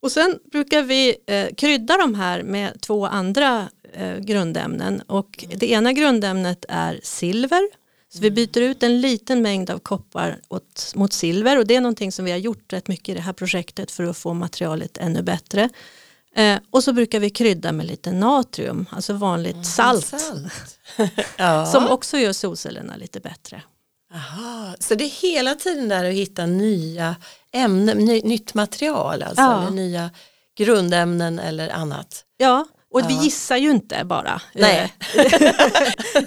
Och 0.00 0.12
sen 0.12 0.38
brukar 0.52 0.82
vi 0.82 1.16
eh, 1.26 1.54
krydda 1.56 1.96
de 1.96 2.14
här 2.14 2.42
med 2.42 2.80
två 2.80 3.06
andra 3.06 3.68
eh, 3.92 4.18
grundämnen 4.18 5.00
och 5.06 5.44
mm. 5.44 5.58
det 5.58 5.70
ena 5.70 5.92
grundämnet 5.92 6.64
är 6.68 7.00
silver. 7.02 7.68
Så 8.12 8.20
vi 8.20 8.26
mm. 8.28 8.34
byter 8.34 8.62
ut 8.62 8.82
en 8.82 9.00
liten 9.00 9.42
mängd 9.42 9.70
av 9.70 9.78
koppar 9.78 10.40
åt, 10.48 10.92
mot 10.94 11.12
silver 11.12 11.58
och 11.58 11.66
det 11.66 11.76
är 11.76 11.80
någonting 11.80 12.12
som 12.12 12.24
vi 12.24 12.30
har 12.30 12.38
gjort 12.38 12.72
rätt 12.72 12.88
mycket 12.88 13.08
i 13.08 13.14
det 13.14 13.20
här 13.20 13.32
projektet 13.32 13.90
för 13.90 14.04
att 14.04 14.16
få 14.16 14.34
materialet 14.34 14.98
ännu 14.98 15.22
bättre. 15.22 15.68
Eh, 16.34 16.58
och 16.70 16.84
så 16.84 16.92
brukar 16.92 17.20
vi 17.20 17.30
krydda 17.30 17.72
med 17.72 17.86
lite 17.86 18.12
natrium, 18.12 18.86
alltså 18.90 19.12
vanligt 19.12 19.52
mm, 19.52 19.64
salt. 19.64 20.06
salt. 20.06 20.52
ja. 21.36 21.66
Som 21.66 21.88
också 21.88 22.18
gör 22.18 22.32
solcellerna 22.32 22.96
lite 22.96 23.20
bättre. 23.20 23.62
Aha, 24.14 24.74
så 24.80 24.94
det 24.94 25.04
är 25.04 25.08
hela 25.08 25.54
tiden 25.54 25.88
där 25.88 26.04
att 26.04 26.14
hitta 26.14 26.46
nya 26.46 27.16
ämnen, 27.52 27.98
ny, 27.98 28.20
nytt 28.22 28.54
material 28.54 29.22
alltså, 29.22 29.42
ja. 29.42 29.62
eller 29.62 29.70
nya 29.70 30.10
grundämnen 30.58 31.38
eller 31.38 31.68
annat. 31.68 32.24
Ja, 32.36 32.66
och 32.90 33.00
ja. 33.00 33.06
vi 33.08 33.14
gissar 33.14 33.56
ju 33.56 33.70
inte 33.70 34.04
bara. 34.04 34.42
Nej. 34.54 34.94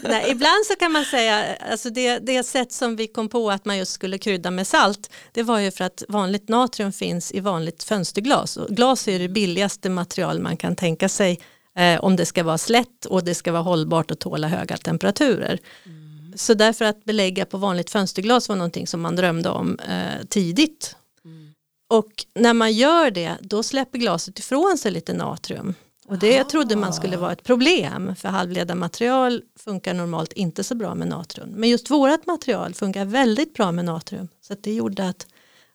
Nej, 0.02 0.32
ibland 0.32 0.66
så 0.68 0.76
kan 0.80 0.92
man 0.92 1.06
säga, 1.06 1.46
alltså 1.72 1.90
det, 1.90 2.20
det 2.20 2.44
sätt 2.44 2.72
som 2.72 2.96
vi 2.96 3.08
kom 3.08 3.30
på 3.30 3.52
att 3.52 3.66
man 3.66 3.78
just 3.78 3.92
skulle 3.92 4.18
krydda 4.18 4.52
med 4.52 4.68
salt, 4.68 5.10
det 5.32 5.44
var 5.44 5.60
ju 5.60 5.72
för 5.72 5.84
att 5.84 6.04
vanligt 6.08 6.50
natrium 6.50 6.92
finns 6.92 7.32
i 7.32 7.40
vanligt 7.40 7.84
fönsterglas. 7.84 8.58
Och 8.58 8.70
glas 8.70 9.08
är 9.08 9.20
det 9.20 9.30
billigaste 9.30 9.90
material 9.90 10.40
man 10.40 10.58
kan 10.58 10.76
tänka 10.76 11.10
sig 11.10 11.40
eh, 11.78 12.00
om 12.04 12.16
det 12.16 12.26
ska 12.26 12.44
vara 12.44 12.58
slätt 12.58 13.06
och 13.06 13.24
det 13.24 13.36
ska 13.36 13.52
vara 13.52 13.64
hållbart 13.64 14.12
och 14.12 14.20
tåla 14.20 14.48
höga 14.48 14.78
temperaturer. 14.78 15.60
Mm. 15.86 16.03
Så 16.36 16.54
därför 16.54 16.86
att 16.86 17.06
belägga 17.06 17.46
på 17.46 17.58
vanligt 17.58 17.90
fönsterglas 17.90 18.50
var 18.50 18.56
någonting 18.56 18.88
som 18.88 19.02
man 19.02 19.16
drömde 19.16 19.50
om 19.50 19.80
eh, 19.80 20.26
tidigt. 20.30 20.96
Mm. 21.26 21.54
Och 21.90 22.26
när 22.36 22.54
man 22.54 22.74
gör 22.74 23.12
det 23.12 23.38
då 23.42 23.64
släpper 23.64 24.00
glaset 24.00 24.40
ifrån 24.40 24.78
sig 24.78 24.92
lite 24.92 25.14
natrium. 25.14 25.74
Och 26.08 26.18
det 26.18 26.44
trodde 26.44 26.76
man 26.76 26.94
skulle 26.94 27.18
vara 27.18 27.32
ett 27.32 27.44
problem 27.44 28.16
för 28.16 28.30
halvledarmaterial 28.30 29.44
funkar 29.60 29.94
normalt 29.94 30.34
inte 30.34 30.64
så 30.64 30.76
bra 30.76 30.96
med 30.96 31.08
natrium. 31.08 31.50
Men 31.50 31.70
just 31.70 31.90
vårat 31.90 32.26
material 32.26 32.74
funkar 32.74 33.06
väldigt 33.06 33.54
bra 33.54 33.72
med 33.72 33.86
natrium. 33.86 34.28
Så 34.42 34.56
det 34.62 34.74
gjorde 34.74 35.08
att, 35.10 35.28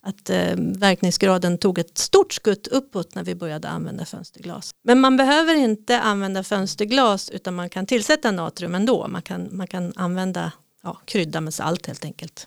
att 0.09 0.31
eh, 0.31 0.55
verkningsgraden 0.57 1.59
tog 1.59 1.79
ett 1.79 1.99
stort 1.99 2.33
skutt 2.33 2.67
uppåt 2.67 3.15
när 3.15 3.23
vi 3.23 3.35
började 3.35 3.69
använda 3.69 4.05
fönsterglas. 4.05 4.71
Men 4.85 5.01
man 5.01 5.17
behöver 5.17 5.55
inte 5.55 6.01
använda 6.01 6.43
fönsterglas 6.43 7.31
utan 7.31 7.55
man 7.55 7.69
kan 7.69 7.87
tillsätta 7.87 8.31
natrium 8.31 8.75
ändå. 8.75 9.09
Man 9.09 9.23
kan, 9.23 9.49
man 9.57 9.67
kan 9.67 9.93
använda 9.97 10.53
ja, 10.83 11.01
krydda 11.05 11.41
med 11.41 11.55
salt 11.55 11.87
helt 11.87 12.05
enkelt. 12.05 12.47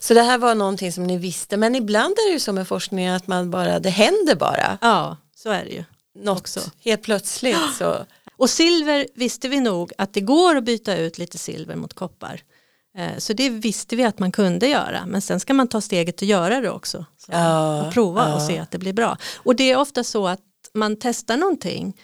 Så 0.00 0.14
det 0.14 0.22
här 0.22 0.38
var 0.38 0.54
någonting 0.54 0.92
som 0.92 1.04
ni 1.04 1.18
visste 1.18 1.56
men 1.56 1.74
ibland 1.74 2.12
är 2.12 2.28
det 2.28 2.32
ju 2.32 2.40
så 2.40 2.52
med 2.52 2.68
forskning 2.68 3.06
att 3.06 3.26
man 3.26 3.50
bara, 3.50 3.80
det 3.80 3.90
händer 3.90 4.34
bara. 4.34 4.78
Ja, 4.80 5.16
så 5.36 5.50
är 5.50 5.64
det 5.64 5.70
ju. 5.70 5.84
Något 6.14 6.38
också. 6.38 6.60
helt 6.84 7.02
plötsligt 7.02 7.74
så. 7.78 8.06
Och 8.36 8.50
silver 8.50 9.06
visste 9.14 9.48
vi 9.48 9.60
nog 9.60 9.92
att 9.98 10.12
det 10.12 10.20
går 10.20 10.56
att 10.56 10.64
byta 10.64 10.96
ut 10.96 11.18
lite 11.18 11.38
silver 11.38 11.76
mot 11.76 11.94
koppar. 11.94 12.42
Eh, 12.96 13.18
så 13.18 13.32
det 13.32 13.50
visste 13.50 13.96
vi 13.96 14.04
att 14.04 14.18
man 14.18 14.32
kunde 14.32 14.68
göra 14.68 15.06
men 15.06 15.20
sen 15.20 15.40
ska 15.40 15.54
man 15.54 15.68
ta 15.68 15.80
steget 15.80 16.22
och 16.22 16.28
göra 16.28 16.60
det 16.60 16.70
också. 16.70 17.04
Ja, 17.28 17.82
och 17.82 17.92
prova 17.92 18.28
ja. 18.28 18.34
och 18.34 18.42
se 18.42 18.58
att 18.58 18.70
det 18.70 18.78
blir 18.78 18.92
bra. 18.92 19.16
Och 19.36 19.56
det 19.56 19.70
är 19.70 19.78
ofta 19.78 20.04
så 20.04 20.28
att 20.28 20.40
man 20.74 20.96
testar 20.96 21.36
någonting 21.36 21.96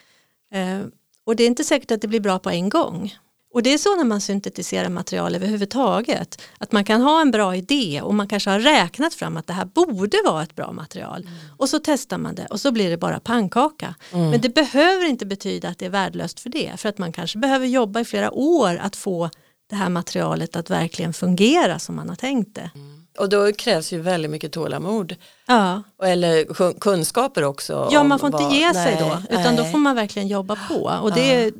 eh, 0.53 0.81
och 1.25 1.35
det 1.35 1.43
är 1.43 1.47
inte 1.47 1.63
säkert 1.63 1.91
att 1.91 2.01
det 2.01 2.07
blir 2.07 2.19
bra 2.19 2.39
på 2.39 2.49
en 2.49 2.69
gång. 2.69 3.13
Och 3.55 3.63
det 3.63 3.73
är 3.73 3.77
så 3.77 3.95
när 3.95 4.03
man 4.03 4.21
syntetiserar 4.21 4.89
material 4.89 5.35
överhuvudtaget. 5.35 6.41
Att 6.57 6.71
man 6.71 6.85
kan 6.85 7.01
ha 7.01 7.21
en 7.21 7.31
bra 7.31 7.55
idé 7.55 8.01
och 8.03 8.15
man 8.15 8.27
kanske 8.27 8.49
har 8.49 8.59
räknat 8.59 9.13
fram 9.13 9.37
att 9.37 9.47
det 9.47 9.53
här 9.53 9.65
borde 9.65 10.17
vara 10.25 10.43
ett 10.43 10.55
bra 10.55 10.71
material. 10.71 11.21
Mm. 11.21 11.33
Och 11.57 11.69
så 11.69 11.79
testar 11.79 12.17
man 12.17 12.35
det 12.35 12.45
och 12.45 12.61
så 12.61 12.71
blir 12.71 12.89
det 12.89 12.97
bara 12.97 13.19
pannkaka. 13.19 13.95
Mm. 14.11 14.29
Men 14.29 14.41
det 14.41 14.49
behöver 14.49 15.05
inte 15.05 15.25
betyda 15.25 15.69
att 15.69 15.79
det 15.79 15.85
är 15.85 15.89
värdelöst 15.89 16.39
för 16.39 16.49
det. 16.49 16.73
För 16.77 16.89
att 16.89 16.97
man 16.97 17.11
kanske 17.11 17.37
behöver 17.37 17.67
jobba 17.67 17.99
i 17.99 18.05
flera 18.05 18.31
år 18.31 18.75
att 18.75 18.95
få 18.95 19.29
det 19.69 19.75
här 19.75 19.89
materialet 19.89 20.55
att 20.55 20.69
verkligen 20.69 21.13
fungera 21.13 21.79
som 21.79 21.95
man 21.95 22.09
har 22.09 22.15
tänkt 22.15 22.55
det. 22.55 22.69
Mm. 22.75 23.07
Och 23.17 23.29
då 23.29 23.51
krävs 23.51 23.93
ju 23.93 24.01
väldigt 24.01 24.31
mycket 24.31 24.51
tålamod. 24.51 25.15
Ja. 25.47 25.83
Eller 26.03 26.45
kunskaper 26.79 27.43
också. 27.43 27.89
Ja, 27.91 28.03
man 28.03 28.19
får 28.19 28.27
inte 28.27 28.43
vad, 28.43 28.53
ge 28.53 28.73
sig 28.73 28.97
då. 28.99 29.17
Utan 29.29 29.55
nej. 29.55 29.57
då 29.57 29.63
får 29.63 29.77
man 29.77 29.95
verkligen 29.95 30.27
jobba 30.27 30.57
på. 30.69 30.99
Och 31.01 31.11
det 31.11 31.33
är 31.33 31.51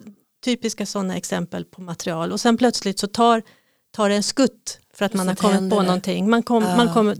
typiska 0.45 0.85
sådana 0.85 1.17
exempel 1.17 1.65
på 1.65 1.81
material 1.81 2.31
och 2.31 2.39
sen 2.39 2.57
plötsligt 2.57 2.99
så 2.99 3.07
tar, 3.07 3.41
tar 3.95 4.09
det 4.09 4.15
en 4.15 4.23
skutt 4.23 4.79
för 4.95 5.05
att 5.05 5.13
man 5.13 5.27
har 5.27 5.35
kommit 5.35 5.69
på 5.69 5.79
det. 5.79 5.85
någonting. 5.85 6.29
Man 6.29 6.43
kom, 6.43 6.63
ja. 6.63 6.75
man 6.75 6.93
kom, 6.93 7.15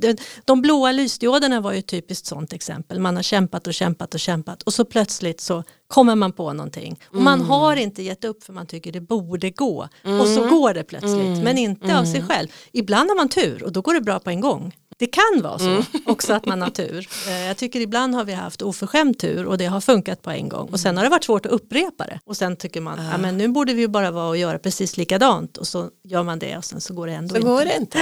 de, 0.45 0.61
blåa 0.61 0.91
lysdioderna 0.91 1.61
var 1.61 1.71
ju 1.71 1.79
ett 1.79 1.87
typiskt 1.87 2.27
sånt 2.27 2.53
exempel. 2.53 2.99
Man 2.99 3.15
har 3.15 3.23
kämpat 3.23 3.67
och 3.67 3.73
kämpat 3.73 4.13
och 4.13 4.19
kämpat 4.19 4.63
och 4.63 4.73
så 4.73 4.85
plötsligt 4.85 5.41
så 5.41 5.63
kommer 5.87 6.15
man 6.15 6.31
på 6.31 6.53
någonting. 6.53 6.99
Och 7.07 7.13
mm. 7.13 7.23
Man 7.23 7.41
har 7.41 7.75
inte 7.75 8.03
gett 8.03 8.23
upp 8.23 8.43
för 8.43 8.53
man 8.53 8.67
tycker 8.67 8.91
det 8.91 9.01
borde 9.01 9.49
gå. 9.49 9.87
Mm. 10.03 10.21
Och 10.21 10.27
så 10.27 10.43
mm. 10.43 10.49
går 10.49 10.73
det 10.73 10.83
plötsligt 10.83 11.13
mm. 11.15 11.39
men 11.39 11.57
inte 11.57 11.99
av 11.99 12.03
sig 12.03 12.15
mm. 12.15 12.27
själv. 12.27 12.47
Ibland 12.71 13.09
har 13.09 13.15
man 13.15 13.29
tur 13.29 13.63
och 13.63 13.71
då 13.71 13.81
går 13.81 13.93
det 13.93 14.01
bra 14.01 14.19
på 14.19 14.29
en 14.29 14.41
gång. 14.41 14.73
Det 14.97 15.07
kan 15.07 15.41
vara 15.41 15.59
så 15.59 15.69
mm. 15.69 15.83
också 16.05 16.33
att 16.33 16.45
man 16.45 16.61
har 16.61 16.69
tur. 16.69 17.07
Eh, 17.27 17.45
jag 17.45 17.57
tycker 17.57 17.79
ibland 17.79 18.15
har 18.15 18.23
vi 18.23 18.33
haft 18.33 18.61
oförskämd 18.61 19.19
tur 19.19 19.45
och 19.45 19.57
det 19.57 19.65
har 19.65 19.81
funkat 19.81 20.21
på 20.21 20.31
en 20.31 20.49
gång 20.49 20.69
och 20.69 20.79
sen 20.79 20.97
har 20.97 21.03
det 21.03 21.09
varit 21.09 21.23
svårt 21.23 21.45
att 21.45 21.51
upprepa 21.51 22.05
det 22.05 22.19
och 22.25 22.37
sen 22.37 22.55
tycker 22.55 22.81
man 22.81 23.05
ja. 23.11 23.17
men 23.17 23.37
nu 23.37 23.47
borde 23.47 23.73
vi 23.73 23.87
bara 23.87 24.11
vara 24.11 24.27
och 24.27 24.37
göra 24.37 24.59
precis 24.59 24.97
likadant 24.97 25.57
och 25.57 25.67
så 25.67 25.89
gör 26.03 26.23
man 26.23 26.39
det 26.39 26.57
och 26.57 26.65
sen 26.65 26.81
så 26.81 26.93
går 26.93 27.07
det 27.07 27.13
ändå 27.13 27.29
så 27.29 27.37
inte. 27.37 27.49
Går 27.49 27.65
det 27.65 27.75
inte. 27.75 27.99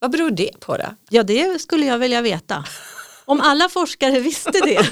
Vad 0.00 0.10
beror 0.10 0.30
det 0.30 0.60
på 0.60 0.76
då? 0.76 0.84
Ja 1.10 1.22
det 1.22 1.60
skulle 1.60 1.86
jag 1.86 1.98
vilja 1.98 2.22
veta. 2.22 2.64
Om 3.24 3.40
alla 3.40 3.68
forskare 3.68 4.20
visste 4.20 4.50
det 4.50 4.90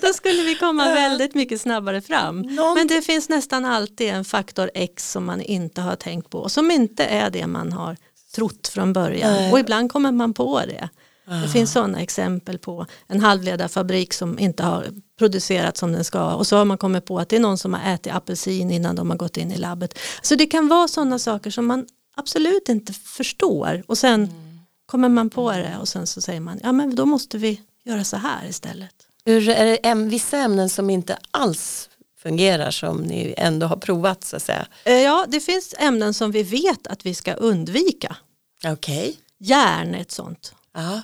då 0.00 0.12
skulle 0.12 0.42
vi 0.42 0.54
komma 0.54 0.84
väldigt 0.84 1.34
mycket 1.34 1.60
snabbare 1.60 2.00
fram. 2.00 2.40
Någon... 2.40 2.74
Men 2.74 2.86
det 2.86 3.02
finns 3.02 3.28
nästan 3.28 3.64
alltid 3.64 4.08
en 4.08 4.24
faktor 4.24 4.70
X 4.74 5.12
som 5.12 5.24
man 5.24 5.40
inte 5.40 5.80
har 5.80 5.96
tänkt 5.96 6.30
på 6.30 6.38
och 6.38 6.52
som 6.52 6.70
inte 6.70 7.04
är 7.04 7.30
det 7.30 7.46
man 7.46 7.72
har 7.72 7.96
trott 8.34 8.68
från 8.68 8.92
början 8.92 9.32
Nej. 9.32 9.52
och 9.52 9.58
ibland 9.58 9.92
kommer 9.92 10.12
man 10.12 10.34
på 10.34 10.60
det. 10.60 10.88
Det 11.26 11.44
ah. 11.44 11.48
finns 11.48 11.72
sådana 11.72 12.00
exempel 12.00 12.58
på 12.58 12.86
en 13.06 13.20
halvledarfabrik 13.20 14.12
som 14.12 14.38
inte 14.38 14.62
har 14.62 14.86
producerat 15.18 15.76
som 15.76 15.92
den 15.92 16.04
ska 16.04 16.34
och 16.34 16.46
så 16.46 16.56
har 16.56 16.64
man 16.64 16.78
kommit 16.78 17.04
på 17.04 17.18
att 17.18 17.28
det 17.28 17.36
är 17.36 17.40
någon 17.40 17.58
som 17.58 17.74
har 17.74 17.94
ätit 17.94 18.14
apelsin 18.14 18.70
innan 18.70 18.96
de 18.96 19.10
har 19.10 19.16
gått 19.16 19.36
in 19.36 19.52
i 19.52 19.56
labbet. 19.56 19.98
Så 20.22 20.34
det 20.34 20.46
kan 20.46 20.68
vara 20.68 20.88
sådana 20.88 21.18
saker 21.18 21.50
som 21.50 21.66
man 21.66 21.86
absolut 22.16 22.68
inte 22.68 22.92
förstår 22.92 23.82
och 23.86 23.98
sen 23.98 24.24
mm. 24.24 24.58
kommer 24.86 25.08
man 25.08 25.30
på 25.30 25.52
det 25.52 25.76
och 25.80 25.88
sen 25.88 26.06
så 26.06 26.20
säger 26.20 26.40
man 26.40 26.60
ja 26.62 26.72
men 26.72 26.94
då 26.94 27.06
måste 27.06 27.38
vi 27.38 27.60
göra 27.84 28.04
så 28.04 28.16
här 28.16 28.48
istället. 28.48 28.94
Hur 29.24 29.48
är 29.48 29.78
det 29.82 29.94
vissa 29.94 30.38
ämnen 30.38 30.68
som 30.68 30.90
inte 30.90 31.18
alls 31.30 31.88
fungerar 32.22 32.70
som 32.70 32.96
ni 32.96 33.34
ändå 33.36 33.66
har 33.66 33.76
provat 33.76 34.24
så 34.24 34.36
att 34.36 34.42
säga? 34.42 34.66
Eh, 34.84 34.92
ja, 34.94 35.24
det 35.28 35.40
finns 35.40 35.74
ämnen 35.78 36.14
som 36.14 36.30
vi 36.30 36.42
vet 36.42 36.86
att 36.86 37.06
vi 37.06 37.14
ska 37.14 37.34
undvika. 37.34 38.16
Okej. 38.64 39.08
Okay. 39.08 39.14
Järn 39.38 39.94
är 39.94 40.00
ett 40.00 40.10
sånt. 40.10 40.54
Aha. 40.76 41.02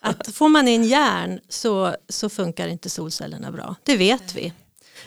Att 0.00 0.34
får 0.34 0.48
man 0.48 0.68
in 0.68 0.84
järn 0.84 1.40
så, 1.48 1.96
så 2.08 2.28
funkar 2.28 2.68
inte 2.68 2.90
solcellerna 2.90 3.52
bra, 3.52 3.74
det 3.82 3.96
vet 3.96 4.34
vi. 4.34 4.52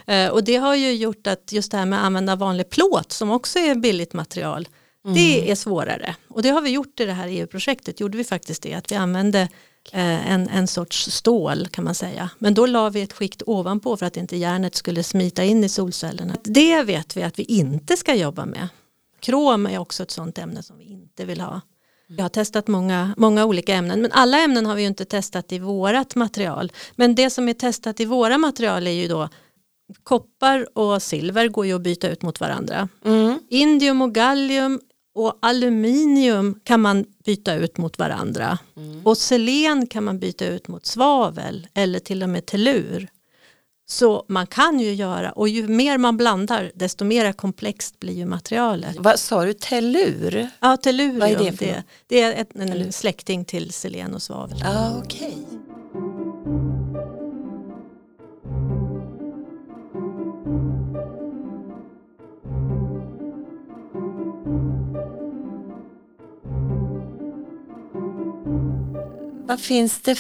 Eh, 0.06 0.30
och 0.30 0.44
det 0.44 0.56
har 0.56 0.76
ju 0.76 0.92
gjort 0.94 1.28
att 1.28 1.52
just 1.52 1.72
det 1.72 1.78
här 1.78 1.86
med 1.86 2.00
att 2.00 2.06
använda 2.06 2.36
vanlig 2.36 2.70
plåt 2.70 3.12
som 3.12 3.32
också 3.32 3.60
är 3.60 3.76
billigt 3.76 4.14
material, 4.14 4.68
mm. 5.06 5.16
det 5.16 5.52
är 5.52 5.56
svårare. 5.56 6.16
Och 6.28 6.42
det 6.42 6.50
har 6.50 6.62
vi 6.62 6.70
gjort 6.70 7.00
i 7.00 7.06
det 7.06 7.14
här 7.14 7.28
EU-projektet, 7.28 8.00
gjorde 8.00 8.18
vi 8.18 8.24
faktiskt 8.24 8.64
det, 8.64 8.74
att 8.74 8.92
vi 8.92 8.96
använde 8.96 9.48
Eh, 9.92 10.32
en, 10.32 10.50
en 10.50 10.68
sorts 10.68 11.12
stål 11.12 11.68
kan 11.68 11.84
man 11.84 11.96
säga. 11.96 12.30
Men 12.40 12.54
då 12.54 12.66
la 12.66 12.90
vi 12.90 13.02
ett 13.02 13.14
skikt 13.14 13.42
ovanpå 13.46 13.98
för 13.98 14.06
att 14.06 14.18
inte 14.18 14.38
järnet 14.38 14.76
skulle 14.76 15.04
smita 15.04 15.44
in 15.44 15.64
i 15.64 15.70
solcellerna. 15.70 16.36
Det 16.44 16.84
vet 16.84 17.18
vi 17.18 17.24
att 17.24 17.40
vi 17.40 17.44
inte 17.44 17.98
ska 17.98 18.16
jobba 18.16 18.46
med. 18.46 18.68
Krom 19.20 19.66
är 19.66 19.78
också 19.78 20.04
ett 20.04 20.12
sånt 20.12 20.38
ämne 20.38 20.64
som 20.64 20.78
vi 20.78 20.86
inte 20.86 21.26
vill 21.26 21.42
ha. 21.42 21.62
Jag 22.08 22.24
har 22.24 22.30
testat 22.30 22.68
många, 22.68 23.14
många 23.18 23.46
olika 23.46 23.76
ämnen 23.76 24.02
men 24.02 24.12
alla 24.12 24.38
ämnen 24.38 24.66
har 24.66 24.76
vi 24.76 24.82
ju 24.82 24.88
inte 24.88 25.06
testat 25.06 25.52
i 25.52 25.60
vårat 25.60 26.16
material. 26.16 26.72
Men 26.96 27.16
det 27.16 27.30
som 27.30 27.50
är 27.50 27.54
testat 27.54 28.00
i 28.00 28.06
våra 28.06 28.38
material 28.38 28.88
är 28.88 28.92
ju 28.92 29.08
då 29.08 29.30
koppar 30.04 30.78
och 30.78 31.02
silver 31.02 31.48
går 31.48 31.66
ju 31.66 31.74
att 31.74 31.82
byta 31.82 32.10
ut 32.10 32.22
mot 32.22 32.40
varandra. 32.40 32.90
Mm. 33.06 33.40
Indium 33.50 34.02
och 34.02 34.14
gallium 34.14 34.80
och 35.16 35.38
aluminium 35.42 36.60
kan 36.64 36.82
man 36.82 37.06
byta 37.26 37.56
ut 37.56 37.78
mot 37.78 38.00
varandra. 38.00 38.58
Mm. 38.78 39.06
Och 39.06 39.18
selen 39.18 39.88
kan 39.88 40.04
man 40.04 40.20
byta 40.20 40.46
ut 40.46 40.68
mot 40.68 40.86
svavel 40.86 41.68
eller 41.74 42.00
till 42.00 42.24
och 42.24 42.30
med 42.30 42.46
tellur. 42.46 43.08
Så 43.88 44.26
man 44.28 44.48
kan 44.48 44.80
ju 44.80 44.94
göra 44.94 45.32
och 45.32 45.50
ju 45.50 45.68
mer 45.68 45.98
man 45.98 46.18
blandar 46.18 46.72
desto 46.76 47.06
mer 47.06 47.32
komplext 47.32 48.00
blir 48.00 48.14
ju 48.14 48.26
materialet. 48.26 48.96
Vad 49.00 49.20
sa 49.20 49.46
du, 49.46 49.54
tellur? 49.54 50.50
Ja, 50.60 50.78
tellurium. 50.78 51.20
Vad 51.20 51.30
är 51.30 51.38
det, 51.38 51.58
för 51.58 51.66
det, 51.66 51.84
det 52.08 52.22
är 52.22 52.42
ett, 52.42 52.56
en 52.56 52.92
släkting 52.92 53.46
till 53.46 53.72
selen 53.72 54.16
och 54.16 54.22
svavel. 54.22 54.64
Ah, 54.66 54.98
okay. 55.00 55.34
Vad 69.48 69.60
finns 69.60 70.02
det 70.02 70.16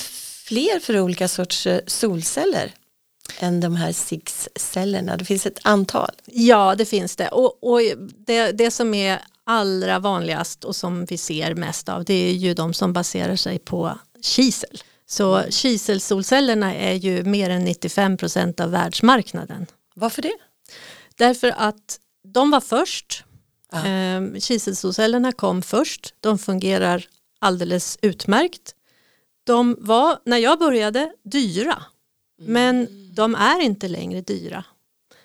fler 0.48 0.80
för 0.80 1.00
olika 1.00 1.28
sorts 1.28 1.68
eh, 1.68 1.80
solceller? 1.88 2.74
Än 3.39 3.60
de 3.60 3.75
här 3.75 3.91
SIX-cellerna? 3.91 5.17
Det 5.17 5.25
finns 5.25 5.46
ett 5.46 5.60
antal. 5.62 6.12
Ja, 6.25 6.75
det 6.75 6.86
finns 6.86 7.15
det. 7.15 7.27
Och, 7.27 7.63
och 7.63 7.79
det, 8.17 8.51
det, 8.51 8.72
som 8.72 8.94
är 8.94 9.22
allra 9.44 10.00
vanligast 10.00 10.63
och 10.63 10.75
som 10.75 11.05
vi 11.05 11.17
ser 11.17 11.55
mest 11.55 11.89
av 11.89 12.03
det 12.03 12.13
är 12.13 12.34
ju 12.34 12.53
de 12.53 12.74
som 12.74 12.94
baserar 12.94 13.36
sig 13.36 13.60
på 13.60 14.00
kisel. 14.22 14.82
Så 15.08 15.36
mm. 15.36 15.51
kiselsolcellerna 15.51 16.75
är 16.75 16.94
ju 16.94 17.24
mer 17.24 17.50
än 17.50 17.63
95 17.63 18.17
procent 18.17 18.60
av 18.60 18.72
världsmarknaden. 18.72 19.65
Varför 19.96 20.22
det? 20.22 20.38
Därför 21.17 21.53
att 21.58 22.00
de 22.34 22.51
var 22.51 22.62
först. 22.62 23.24
Ah. 23.72 23.86
Ehm, 23.86 24.39
kiselsolcellerna 24.39 25.32
kom 25.32 25.62
först. 25.62 26.13
De 26.20 26.38
fungerar 26.38 27.05
alldeles 27.39 27.98
utmärkt 28.01 28.75
de 29.46 29.75
var, 29.79 30.20
när 30.25 30.38
jag 30.38 30.60
började, 30.60 31.12
dyra. 31.24 31.84
Mm. 32.39 32.54
Men 32.54 32.88
de 33.15 33.36
är 33.36 33.62
inte 33.62 33.88
längre 33.88 34.22
dyra. 34.22 34.63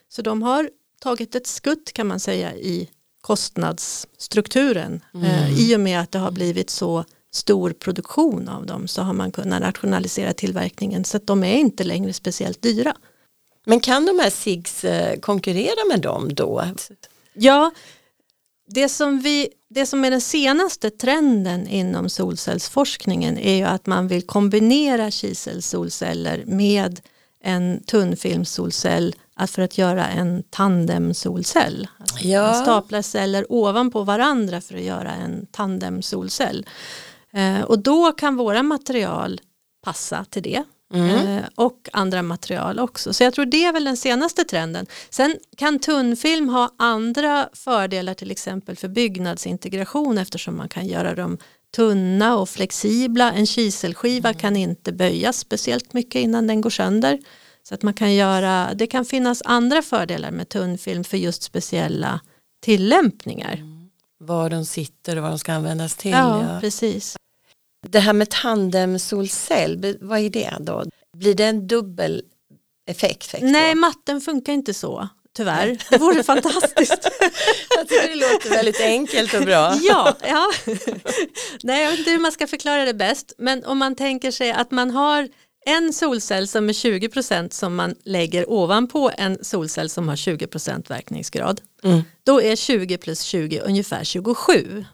Så 0.09 0.23
de 0.23 0.43
har 0.43 0.71
tagit 1.01 1.35
ett 1.35 1.47
skutt 1.47 1.93
kan 1.93 2.07
man 2.07 2.21
säga 2.21 2.55
i 2.55 2.91
kostnadsstrukturen. 3.21 5.01
Mm. 5.15 5.27
Eh, 5.27 5.61
I 5.61 5.77
och 5.77 5.81
med 5.81 6.01
att 6.01 6.13
det 6.13 6.19
har 6.19 6.31
blivit 6.31 6.71
så 6.71 7.05
stor 7.33 7.71
produktion 7.71 8.49
av 8.49 8.67
dem 8.67 8.89
så 8.89 9.03
har 9.03 9.13
man 9.13 9.33
kunnat 9.33 9.63
rationalisera 9.63 10.33
tillverkningen 10.33 11.05
så 11.05 11.17
att 11.17 11.27
de 11.27 11.45
är 11.45 11.57
inte 11.57 11.85
längre 11.85 12.13
speciellt 12.13 12.63
dyra. 12.63 12.97
Men 13.67 13.81
kan 13.81 14.07
de 14.07 14.19
här 14.19 14.31
SIGs 14.31 14.85
eh, 14.85 15.21
konkurrera 15.21 15.85
med 15.89 16.01
dem 16.01 16.35
då? 16.35 16.65
Ja, 17.33 17.71
det 18.75 18.89
som, 18.89 19.21
vi, 19.21 19.49
det 19.71 19.87
som 19.87 20.05
är 20.05 20.11
den 20.11 20.21
senaste 20.21 20.91
trenden 20.91 21.67
inom 21.67 22.09
solcellsforskningen 22.09 23.39
är 23.39 23.57
ju 23.57 23.65
att 23.65 23.87
man 23.87 24.09
vill 24.09 24.27
kombinera 24.27 25.11
kiselsolceller 25.11 26.45
med 26.47 27.01
en 27.43 27.83
tunnfilmssolcell 27.83 29.15
för 29.47 29.63
att 29.63 29.79
göra 29.79 30.07
en 30.07 30.43
tandemsolcell. 30.51 31.89
Alltså 31.99 32.27
Ja. 32.27 32.43
Man 32.43 32.63
staplar 32.63 33.03
celler 33.03 33.53
ovanpå 33.53 34.03
varandra 34.03 34.61
för 34.61 34.75
att 34.75 34.83
göra 34.83 35.13
en 35.13 35.47
tandemsolcell. 35.47 36.67
Eh, 37.33 37.61
och 37.61 37.79
då 37.79 38.13
kan 38.13 38.37
våra 38.37 38.63
material 38.63 39.41
passa 39.85 40.25
till 40.25 40.43
det. 40.43 40.65
Eh, 40.95 41.45
och 41.55 41.89
andra 41.93 42.23
material 42.23 42.79
också. 42.79 43.13
Så 43.13 43.23
jag 43.25 43.35
tror 43.35 43.47
det 43.47 43.65
är 43.65 43.73
väl 43.73 43.85
den 43.85 43.97
senaste 43.97 44.45
trenden. 44.45 44.87
Sen 45.11 45.37
kan 45.57 45.79
tunnfilm 45.79 46.49
ha 46.49 46.75
andra 46.79 47.49
fördelar 47.53 48.15
till 48.15 48.31
exempel 48.31 48.77
för 48.77 48.89
byggnadsintegration 48.89 50.19
eftersom 50.19 50.57
man 50.57 50.69
kan 50.69 50.87
göra 50.87 51.15
dem 51.15 51.39
tunna 51.77 52.37
och 52.37 52.49
flexibla. 52.49 53.33
En 53.33 53.47
kiselskiva 53.47 54.35
kan 54.35 54.57
inte 54.57 54.93
böjas 54.93 55.39
speciellt 55.39 55.93
mycket 55.93 56.23
innan 56.23 56.47
den 56.47 56.61
går 56.61 56.71
sönder. 56.71 57.19
Så 57.63 57.75
att 57.75 57.83
man 57.83 57.95
kan 57.95 58.15
göra, 58.15 58.71
det 58.75 58.87
kan 58.87 59.05
finnas 59.05 59.43
andra 59.45 59.83
fördelar 59.83 60.31
med 60.31 60.49
tunnfilm 60.49 61.05
för 61.05 61.17
just 61.17 61.43
speciella 61.43 62.21
tillämpningar. 62.65 63.59
Var 64.19 64.51
de 64.51 64.65
sitter 64.65 65.17
och 65.17 65.23
vad 65.23 65.33
de 65.33 65.39
ska 65.39 65.53
användas 65.53 65.97
till. 65.97 66.11
Ja, 66.11 66.53
Ja. 66.55 66.61
precis. 66.61 67.17
Det 67.89 68.01
här 68.01 68.13
med 68.13 68.31
tandemsolcell, 68.31 69.79
be- 69.79 69.97
vad 70.01 70.19
är 70.19 70.31
det 70.31 70.55
då? 70.61 70.85
Blir 71.17 71.35
det 71.35 71.45
en 71.45 71.67
dubbel 71.67 72.23
effekt? 72.87 73.23
effekt 73.25 73.43
då? 73.43 73.49
Nej, 73.49 73.75
matten 73.75 74.21
funkar 74.21 74.53
inte 74.53 74.75
så. 74.75 75.09
Tyvärr, 75.37 75.79
det 75.91 75.99
vore 75.99 76.23
fantastiskt. 76.23 77.09
Jag 77.77 77.89
tycker 77.89 78.09
det 78.09 78.15
låter 78.15 78.51
väldigt 78.51 78.81
enkelt 78.81 79.35
och 79.35 79.43
bra. 79.43 79.75
ja, 79.83 80.17
ja. 80.27 80.51
Nej, 81.63 81.83
jag 81.83 81.91
vet 81.91 81.99
inte 81.99 82.11
hur 82.11 82.19
man 82.19 82.33
ska 82.33 82.47
förklara 82.47 82.85
det 82.85 82.95
bäst. 82.95 83.33
Men 83.39 83.65
om 83.65 83.79
man 83.79 83.95
tänker 83.95 84.31
sig 84.31 84.51
att 84.53 84.71
man 84.71 84.91
har 84.91 85.29
en 85.67 85.93
solcell 85.93 86.49
som 86.49 86.69
är 86.69 86.73
20% 86.73 87.51
som 87.51 87.75
man 87.75 87.95
lägger 88.05 88.51
ovanpå 88.51 89.11
en 89.19 89.45
solcell 89.45 89.91
som 89.91 90.09
har 90.09 90.17
20% 90.17 90.89
verkningsgrad. 90.89 91.61
Mm. 91.85 92.03
Då 92.27 92.43
är 92.43 92.57
20 92.57 92.99
plus 92.99 93.21
20 93.23 93.61
ungefär 93.61 94.05
27. 94.05 94.85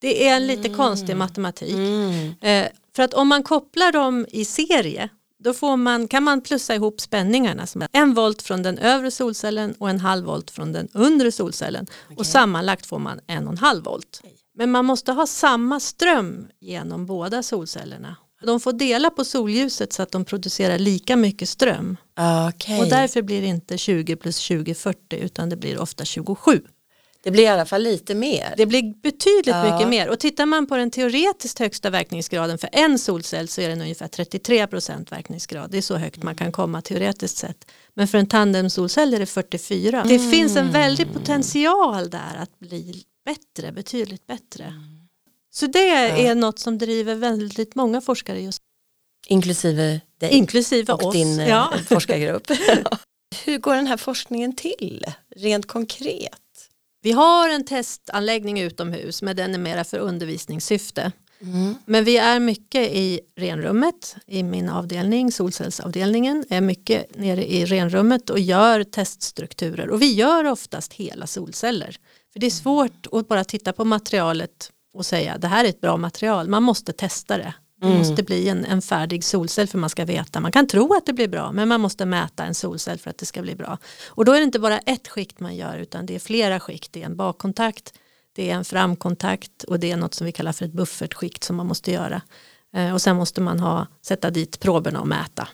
Det 0.00 0.28
är 0.28 0.36
en 0.36 0.46
lite 0.46 0.68
konstig 0.68 1.16
matematik. 1.16 1.74
Mm. 1.74 2.34
Eh, 2.40 2.68
för 2.96 3.02
att 3.02 3.14
om 3.14 3.28
man 3.28 3.42
kopplar 3.42 3.92
dem 3.92 4.26
i 4.30 4.44
serie 4.44 5.08
då 5.44 5.54
får 5.54 5.76
man, 5.76 6.08
kan 6.08 6.22
man 6.22 6.40
plussa 6.40 6.74
ihop 6.74 7.00
spänningarna 7.00 7.66
som 7.66 7.82
är 7.82 7.88
en 7.92 8.14
volt 8.14 8.42
från 8.42 8.62
den 8.62 8.78
övre 8.78 9.10
solcellen 9.10 9.74
och 9.78 9.90
en 9.90 10.00
halv 10.00 10.24
volt 10.24 10.50
från 10.50 10.72
den 10.72 10.88
undre 10.92 11.32
solcellen 11.32 11.86
och 12.16 12.26
sammanlagt 12.26 12.86
får 12.86 12.98
man 12.98 13.20
en 13.26 13.46
och 13.46 13.52
en 13.52 13.58
halv 13.58 13.84
volt. 13.84 14.22
Men 14.54 14.70
man 14.70 14.84
måste 14.84 15.12
ha 15.12 15.26
samma 15.26 15.80
ström 15.80 16.48
genom 16.60 17.06
båda 17.06 17.42
solcellerna. 17.42 18.16
De 18.42 18.60
får 18.60 18.72
dela 18.72 19.10
på 19.10 19.24
solljuset 19.24 19.92
så 19.92 20.02
att 20.02 20.12
de 20.12 20.24
producerar 20.24 20.78
lika 20.78 21.16
mycket 21.16 21.48
ström 21.48 21.96
Okej. 22.48 22.80
och 22.80 22.88
därför 22.88 23.22
blir 23.22 23.40
det 23.40 23.46
inte 23.46 23.78
20 23.78 24.16
plus 24.16 24.36
20 24.36 24.74
40 24.74 25.16
utan 25.16 25.48
det 25.48 25.56
blir 25.56 25.78
ofta 25.78 26.04
27. 26.04 26.62
Det 27.22 27.30
blir 27.30 27.42
i 27.42 27.46
alla 27.46 27.66
fall 27.66 27.82
lite 27.82 28.14
mer. 28.14 28.54
Det 28.56 28.66
blir 28.66 29.00
betydligt 29.02 29.46
Ja. 29.54 29.72
mycket 29.74 29.88
mer 29.88 30.08
och 30.08 30.18
tittar 30.20 30.46
man 30.46 30.66
på 30.66 30.76
den 30.76 30.90
teoretiskt 30.90 31.58
högsta 31.58 31.90
verkningsgraden 31.90 32.58
för 32.58 32.70
en 32.72 32.98
solcell 32.98 33.48
så 33.48 33.60
är 33.60 33.68
den 33.68 33.80
ungefär 33.80 34.08
33% 34.08 35.10
verkningsgrad. 35.12 35.70
Det 35.70 35.78
är 35.78 35.82
så 35.82 35.96
högt 35.96 36.22
man 36.22 36.34
kan 36.36 36.52
komma 36.52 36.82
teoretiskt 36.82 37.36
sett. 37.36 37.70
Men 37.94 38.08
för 38.08 38.18
en 38.18 38.26
tandemsolcell 38.26 39.14
är 39.14 39.18
det 39.18 39.26
44. 39.26 40.04
Det 40.08 40.18
finns 40.18 40.56
en 40.56 40.72
väldig 40.72 41.12
potential 41.12 42.10
där 42.10 42.36
att 42.38 42.58
bli 42.58 43.02
bättre, 43.24 43.72
betydligt 43.72 44.26
bättre. 44.26 44.74
Så 45.50 45.66
det 45.66 45.88
är 46.26 46.34
något 46.34 46.58
som 46.58 46.78
driver 46.78 47.14
väldigt 47.14 47.74
många 47.74 48.00
forskare 48.00 48.40
just 48.40 48.62
Inklusive 49.26 50.00
dig 50.20 50.30
inklusive 50.30 50.92
och 50.92 51.04
oss. 51.04 51.14
din 51.14 51.40
eh, 51.40 51.48
ja. 51.48 51.72
forskargrupp. 51.88 52.50
Hur 53.44 53.58
går 53.58 53.74
den 53.74 53.86
här 53.86 53.96
forskningen 53.96 54.56
till? 54.56 55.04
Rent 55.36 55.66
konkret? 55.66 56.32
Vi 57.02 57.12
har 57.12 57.48
en 57.48 57.64
testanläggning 57.64 58.60
utomhus 58.60 59.22
men 59.22 59.36
den 59.36 59.54
är 59.54 59.58
mera 59.58 59.84
för 59.84 59.98
undervisningssyfte. 59.98 61.12
Men 61.84 62.04
vi 62.04 62.16
är 62.16 62.40
mycket 62.40 62.90
i 62.92 63.20
renrummet 63.36 64.16
i 64.26 64.42
min 64.42 64.68
avdelning, 64.68 65.32
solcellsavdelningen, 65.32 66.44
är 66.48 66.60
mycket 66.60 67.16
nere 67.16 67.52
i 67.52 67.64
renrummet 67.64 68.30
och 68.30 68.38
gör 68.38 68.84
teststrukturer 68.84 69.90
och 69.90 70.02
vi 70.02 70.14
gör 70.14 70.44
oftast 70.44 70.92
hela 70.92 71.26
solceller. 71.26 71.96
För 72.32 72.40
det 72.40 72.46
är 72.46 72.50
svårt 72.50 73.06
att 73.12 73.28
bara 73.28 73.44
titta 73.44 73.72
på 73.72 73.84
materialet 73.84 74.72
och 74.94 75.06
säga 75.06 75.38
det 75.38 75.48
här 75.48 75.64
är 75.64 75.68
ett 75.68 75.80
bra 75.80 75.96
material, 75.96 76.48
man 76.48 76.62
måste 76.62 76.92
testa 76.92 77.38
det. 77.38 77.54
Det 77.80 77.98
måste 77.98 78.22
bli 78.22 78.48
en, 78.48 78.64
en 78.64 78.82
färdig 78.82 79.24
solcell 79.24 79.68
för 79.68 79.78
man 79.78 79.90
ska 79.90 80.04
veta. 80.04 80.40
Man 80.40 80.52
kan 80.52 80.66
tro 80.66 80.94
att 80.94 81.06
det 81.06 81.12
blir 81.12 81.28
bra 81.28 81.52
men 81.52 81.68
man 81.68 81.80
måste 81.80 82.06
mäta 82.06 82.44
en 82.44 82.54
solcell 82.54 82.98
för 82.98 83.10
att 83.10 83.18
det 83.18 83.26
ska 83.26 83.42
bli 83.42 83.54
bra. 83.54 83.78
Och 84.08 84.24
då 84.24 84.32
är 84.32 84.38
det 84.38 84.44
inte 84.44 84.58
bara 84.58 84.78
ett 84.78 85.08
skikt 85.08 85.40
man 85.40 85.56
gör 85.56 85.78
utan 85.78 86.06
det 86.06 86.14
är 86.14 86.18
flera 86.18 86.60
skikt. 86.60 86.92
Det 86.92 87.02
är 87.02 87.06
en 87.06 87.16
bakkontakt, 87.16 87.94
det 88.32 88.50
är 88.50 88.54
en 88.54 88.64
framkontakt 88.64 89.64
och 89.64 89.80
det 89.80 89.90
är 89.90 89.96
något 89.96 90.14
som 90.14 90.24
vi 90.24 90.32
kallar 90.32 90.52
för 90.52 90.64
ett 90.64 90.72
buffertskikt 90.72 91.44
som 91.44 91.56
man 91.56 91.66
måste 91.66 91.92
göra. 91.92 92.22
Eh, 92.74 92.92
och 92.92 93.02
sen 93.02 93.16
måste 93.16 93.40
man 93.40 93.60
ha, 93.60 93.86
sätta 94.02 94.30
dit 94.30 94.60
proberna 94.60 95.00
och 95.00 95.08
mäta. 95.08 95.48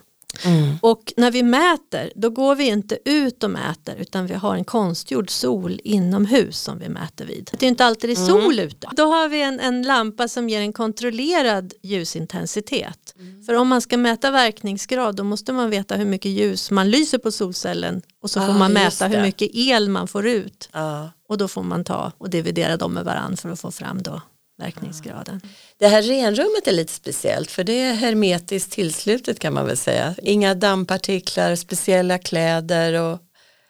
Och 0.80 1.12
när 1.16 1.30
vi 1.30 1.42
mäter 1.42 2.12
då 2.14 2.30
går 2.30 2.54
vi 2.54 2.64
inte 2.64 2.98
ut 3.04 3.44
och 3.44 3.50
mäter 3.50 3.96
utan 3.98 4.26
vi 4.26 4.34
har 4.34 4.54
en 4.54 4.64
konstgjord 4.64 5.30
sol 5.30 5.80
inomhus 5.84 6.60
som 6.60 6.78
vi 6.78 6.88
mäter 6.88 7.24
vid. 7.24 7.50
Det 7.58 7.66
är 7.66 7.68
inte 7.68 7.84
alltid 7.84 8.10
det 8.10 8.14
är 8.14 8.26
sol 8.26 8.58
ute. 8.58 8.88
Då 8.92 9.04
har 9.04 9.28
vi 9.28 9.42
en, 9.42 9.60
en 9.60 9.82
lampa 9.82 10.28
som 10.28 10.48
ger 10.48 10.60
en 10.60 10.72
kontrollerad 10.72 11.72
ljusintensitet. 11.82 13.14
För 13.46 13.54
om 13.54 13.68
man 13.68 13.80
ska 13.80 13.96
mäta 13.96 14.30
verkningsgrad 14.30 15.16
då 15.16 15.24
måste 15.24 15.52
man 15.52 15.70
veta 15.70 15.96
hur 15.96 16.04
mycket 16.04 16.30
ljus 16.30 16.70
man 16.70 16.90
lyser 16.90 17.18
på 17.18 17.32
solcellen 17.32 18.02
och 18.22 18.30
så 18.30 18.40
får 18.40 18.48
Ah, 18.48 18.58
man 18.58 18.72
just 18.72 19.00
mäta 19.00 19.16
hur 19.16 19.22
mycket 19.22 19.50
el 19.54 19.88
man 19.88 20.08
får 20.08 20.26
ut. 20.26 20.68
Ja. 20.72 21.10
Och 21.28 21.38
då 21.38 21.48
får 21.48 21.62
man 21.62 21.84
ta 21.84 22.12
och 22.18 22.30
dividera 22.30 22.76
dem 22.76 22.94
med 22.94 23.04
varandra 23.04 23.36
för 23.36 23.48
att 23.48 23.60
få 23.60 23.70
fram 23.70 24.02
då 24.02 24.20
verkningsgraden. 24.58 25.40
Det 25.78 25.88
här 25.88 26.02
renrummet 26.02 26.66
är 26.68 26.72
lite 26.72 26.92
speciellt 26.92 27.50
för 27.50 27.64
det 27.64 27.80
är 27.80 27.94
hermetiskt 27.94 28.72
tillslutet 28.72 29.38
kan 29.38 29.52
man 29.54 29.66
väl 29.66 29.76
säga. 29.76 30.14
Inga 30.22 30.54
dammpartiklar, 30.54 31.56
speciella 31.56 32.18
kläder 32.18 32.92
och 33.00 33.18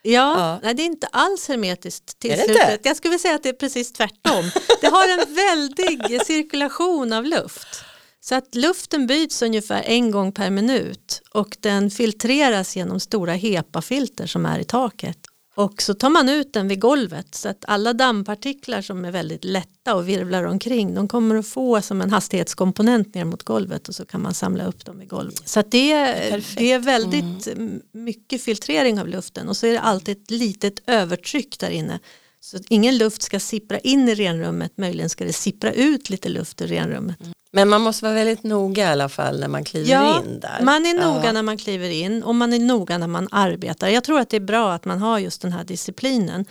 Ja, 0.06 0.38
Ja. 0.38 0.60
Nej, 0.62 0.74
det 0.74 0.82
är 0.82 0.86
inte 0.86 1.06
alls 1.06 1.48
hermetiskt 1.48 2.18
tillslutet. 2.18 2.80
Jag 2.84 2.96
skulle 2.96 3.10
vilja 3.10 3.18
säga 3.22 3.34
att 3.34 3.42
det 3.42 3.48
är 3.48 3.52
precis 3.52 3.92
tvärtom. 3.92 4.50
Det 4.80 4.86
har 4.86 5.08
en 5.08 5.34
väldig 5.34 6.26
cirkulation 6.26 7.12
av 7.12 7.24
luft. 7.24 7.84
Så 8.20 8.34
att 8.34 8.54
luften 8.54 9.06
byts 9.06 9.42
ungefär 9.42 9.82
en 9.82 10.10
gång 10.10 10.32
per 10.32 10.50
minut 10.50 11.22
och 11.30 11.56
den 11.60 11.90
filtreras 11.90 12.76
genom 12.76 13.00
stora 13.00 13.32
HEPA-filter 13.32 14.26
som 14.26 14.46
är 14.46 14.58
i 14.58 14.64
taket. 14.64 15.18
Och 15.54 15.82
så 15.82 15.94
tar 15.94 16.10
man 16.10 16.28
ut 16.28 16.52
den 16.52 16.68
vid 16.68 16.80
golvet 16.80 17.34
så 17.34 17.48
att 17.48 17.64
alla 17.68 17.92
dammpartiklar 17.92 18.82
som 18.82 19.04
är 19.04 19.10
väldigt 19.10 19.44
lätta 19.44 19.94
och 19.94 20.08
virvlar 20.08 20.44
omkring 20.44 20.94
de 20.94 21.08
kommer 21.08 21.36
att 21.36 21.46
få 21.46 21.82
som 21.82 22.00
en 22.00 22.10
hastighetskomponent 22.10 23.14
ner 23.14 23.24
mot 23.24 23.42
golvet 23.42 23.88
och 23.88 23.94
så 23.94 24.04
kan 24.04 24.22
man 24.22 24.34
samla 24.34 24.66
upp 24.66 24.84
dem 24.84 25.02
i 25.02 25.06
golvet. 25.06 25.48
Så 25.48 25.60
att 25.60 25.70
det, 25.70 25.92
är, 25.92 26.44
det 26.56 26.72
är 26.72 26.78
väldigt 26.78 27.46
mm, 27.46 27.80
mycket 27.92 28.42
filtrering 28.42 29.00
av 29.00 29.08
luften 29.08 29.48
och 29.48 29.56
så 29.56 29.66
är 29.66 29.72
det 29.72 29.80
alltid 29.80 30.16
ett 30.16 30.30
litet 30.30 30.82
övertryck 30.86 31.58
där 31.58 31.70
inne. 31.70 31.98
Så 32.40 32.58
ingen 32.68 32.98
luft 32.98 33.22
ska 33.22 33.40
sippra 33.40 33.78
in 33.78 34.08
i 34.08 34.14
renrummet, 34.14 34.78
möjligen 34.78 35.10
ska 35.10 35.24
det 35.24 35.32
sippra 35.32 35.72
ut 35.72 36.10
lite 36.10 36.28
luft 36.28 36.62
ur 36.62 36.66
renrummet. 36.66 37.18
Men 37.56 37.68
man 37.68 37.80
måste 37.80 38.04
vara 38.04 38.14
väldigt 38.14 38.42
noga 38.42 38.82
i 38.82 38.86
alla 38.92 39.08
fall 39.08 39.40
när 39.40 39.48
man 39.48 39.64
kliver 39.64 39.90
Ja, 39.90 40.18
in 40.24 40.40
där. 40.40 40.60
man 40.62 40.86
är 40.86 40.94
noga 40.94 41.24
Ja. 41.24 41.32
när 41.32 41.42
man 41.42 41.58
kliver 41.58 41.90
in 41.90 42.22
och 42.22 42.34
man 42.34 42.52
är 42.52 42.58
noga 42.58 42.98
när 42.98 43.06
man 43.06 43.28
arbetar. 43.30 43.88
Jag 43.88 44.04
tror 44.04 44.20
att 44.20 44.30
det 44.30 44.36
är 44.36 44.40
bra 44.40 44.72
att 44.72 44.84
man 44.84 44.98
har 44.98 45.18
just 45.18 45.42
den 45.42 45.52
här 45.52 45.64
disciplinen. 45.64 46.44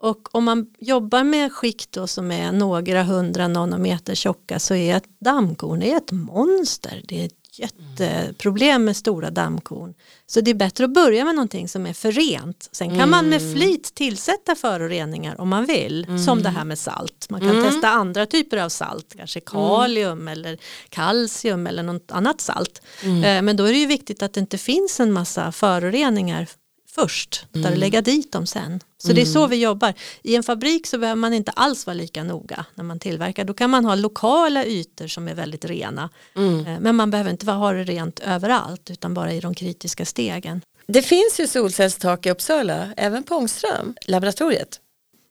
Och 0.00 0.28
om 0.34 0.44
man 0.44 0.66
jobbar 0.78 1.24
med 1.24 1.52
skikt 1.52 1.92
då 1.92 2.06
som 2.06 2.30
är 2.30 2.52
några 2.52 3.02
hundra 3.02 3.48
nanometer 3.48 4.14
tjocka 4.14 4.58
så 4.58 4.74
är 4.74 4.96
ett 4.96 5.20
dammkorn 5.20 5.82
är 5.82 5.96
ett 5.96 6.12
monster. 6.12 7.02
Det 7.08 7.24
är 7.24 7.30
jätteproblem 7.58 8.84
med 8.84 8.96
stora 8.96 9.30
dammkorn. 9.30 9.94
Så 10.26 10.40
det 10.40 10.50
är 10.50 10.54
bättre 10.54 10.84
att 10.84 10.94
börja 10.94 11.24
med 11.24 11.34
någonting 11.34 11.68
som 11.68 11.86
är 11.86 11.92
för 11.92 12.12
rent. 12.12 12.68
Sen 12.72 12.98
kan 12.98 13.10
man 13.10 13.28
med 13.28 13.52
flit 13.52 13.94
tillsätta 13.94 14.54
föroreningar 14.54 15.40
om 15.40 15.48
man 15.48 15.66
vill. 15.66 16.06
Som 16.24 16.42
det 16.42 16.48
här 16.48 16.64
med 16.64 16.78
salt. 16.78 17.26
Man 17.30 17.40
kan 17.40 17.62
testa 17.62 17.88
andra 17.88 18.26
typer 18.26 18.56
av 18.56 18.68
salt. 18.68 19.14
Kanske 19.16 19.40
kalium 19.40 20.28
eller 20.28 20.58
kalcium 20.88 21.66
eller 21.66 21.82
något 21.82 22.10
annat 22.10 22.40
salt. 22.40 22.82
Eh, 23.02 23.42
Men 23.42 23.56
då 23.56 23.64
är 23.64 23.72
det 23.72 23.78
ju 23.78 23.86
viktigt 23.86 24.22
att 24.22 24.32
det 24.32 24.40
inte 24.40 24.58
finns 24.58 25.00
en 25.00 25.12
massa 25.12 25.52
föroreningar 25.52 26.46
först. 26.94 27.46
Utan 27.52 27.66
Mm. 27.66 27.78
lägga 27.78 28.00
dit 28.02 28.32
dem 28.32 28.46
sen. 28.46 28.80
Så 28.98 29.12
det 29.12 29.20
är 29.20 29.24
så 29.26 29.46
vi 29.46 29.56
jobbar. 29.56 29.94
I 30.22 30.36
en 30.36 30.42
fabrik 30.42 30.86
så 30.86 30.98
behöver 30.98 31.20
man 31.20 31.32
inte 31.34 31.50
alls 31.50 31.86
vara 31.86 31.94
lika 31.94 32.24
noga 32.24 32.64
när 32.74 32.84
man 32.84 32.98
tillverkar. 32.98 33.44
Då 33.44 33.54
kan 33.54 33.70
man 33.70 33.84
ha 33.84 33.94
lokala 33.94 34.64
ytor 34.64 35.06
som 35.06 35.28
är 35.28 35.34
väldigt 35.34 35.64
rena. 35.64 36.10
Mm. 36.36 36.66
Eh, 36.66 36.80
Men 36.80 36.96
man 36.96 37.10
behöver 37.10 37.30
inte 37.30 37.50
ha 37.52 37.72
det 37.72 37.84
rent 37.84 38.20
överallt 38.20 38.90
utan 38.90 39.14
bara 39.14 39.32
i 39.32 39.40
de 39.40 39.54
kritiska 39.54 40.04
stegen. 40.04 40.60
Det 40.86 41.02
finns 41.02 41.40
ju 41.40 41.46
solcellstak 41.46 42.26
i 42.26 42.30
Uppsala, 42.30 42.88
även 42.96 43.22
på 43.24 43.34
Ångström, 43.34 43.94
laboratoriet. 44.06 44.80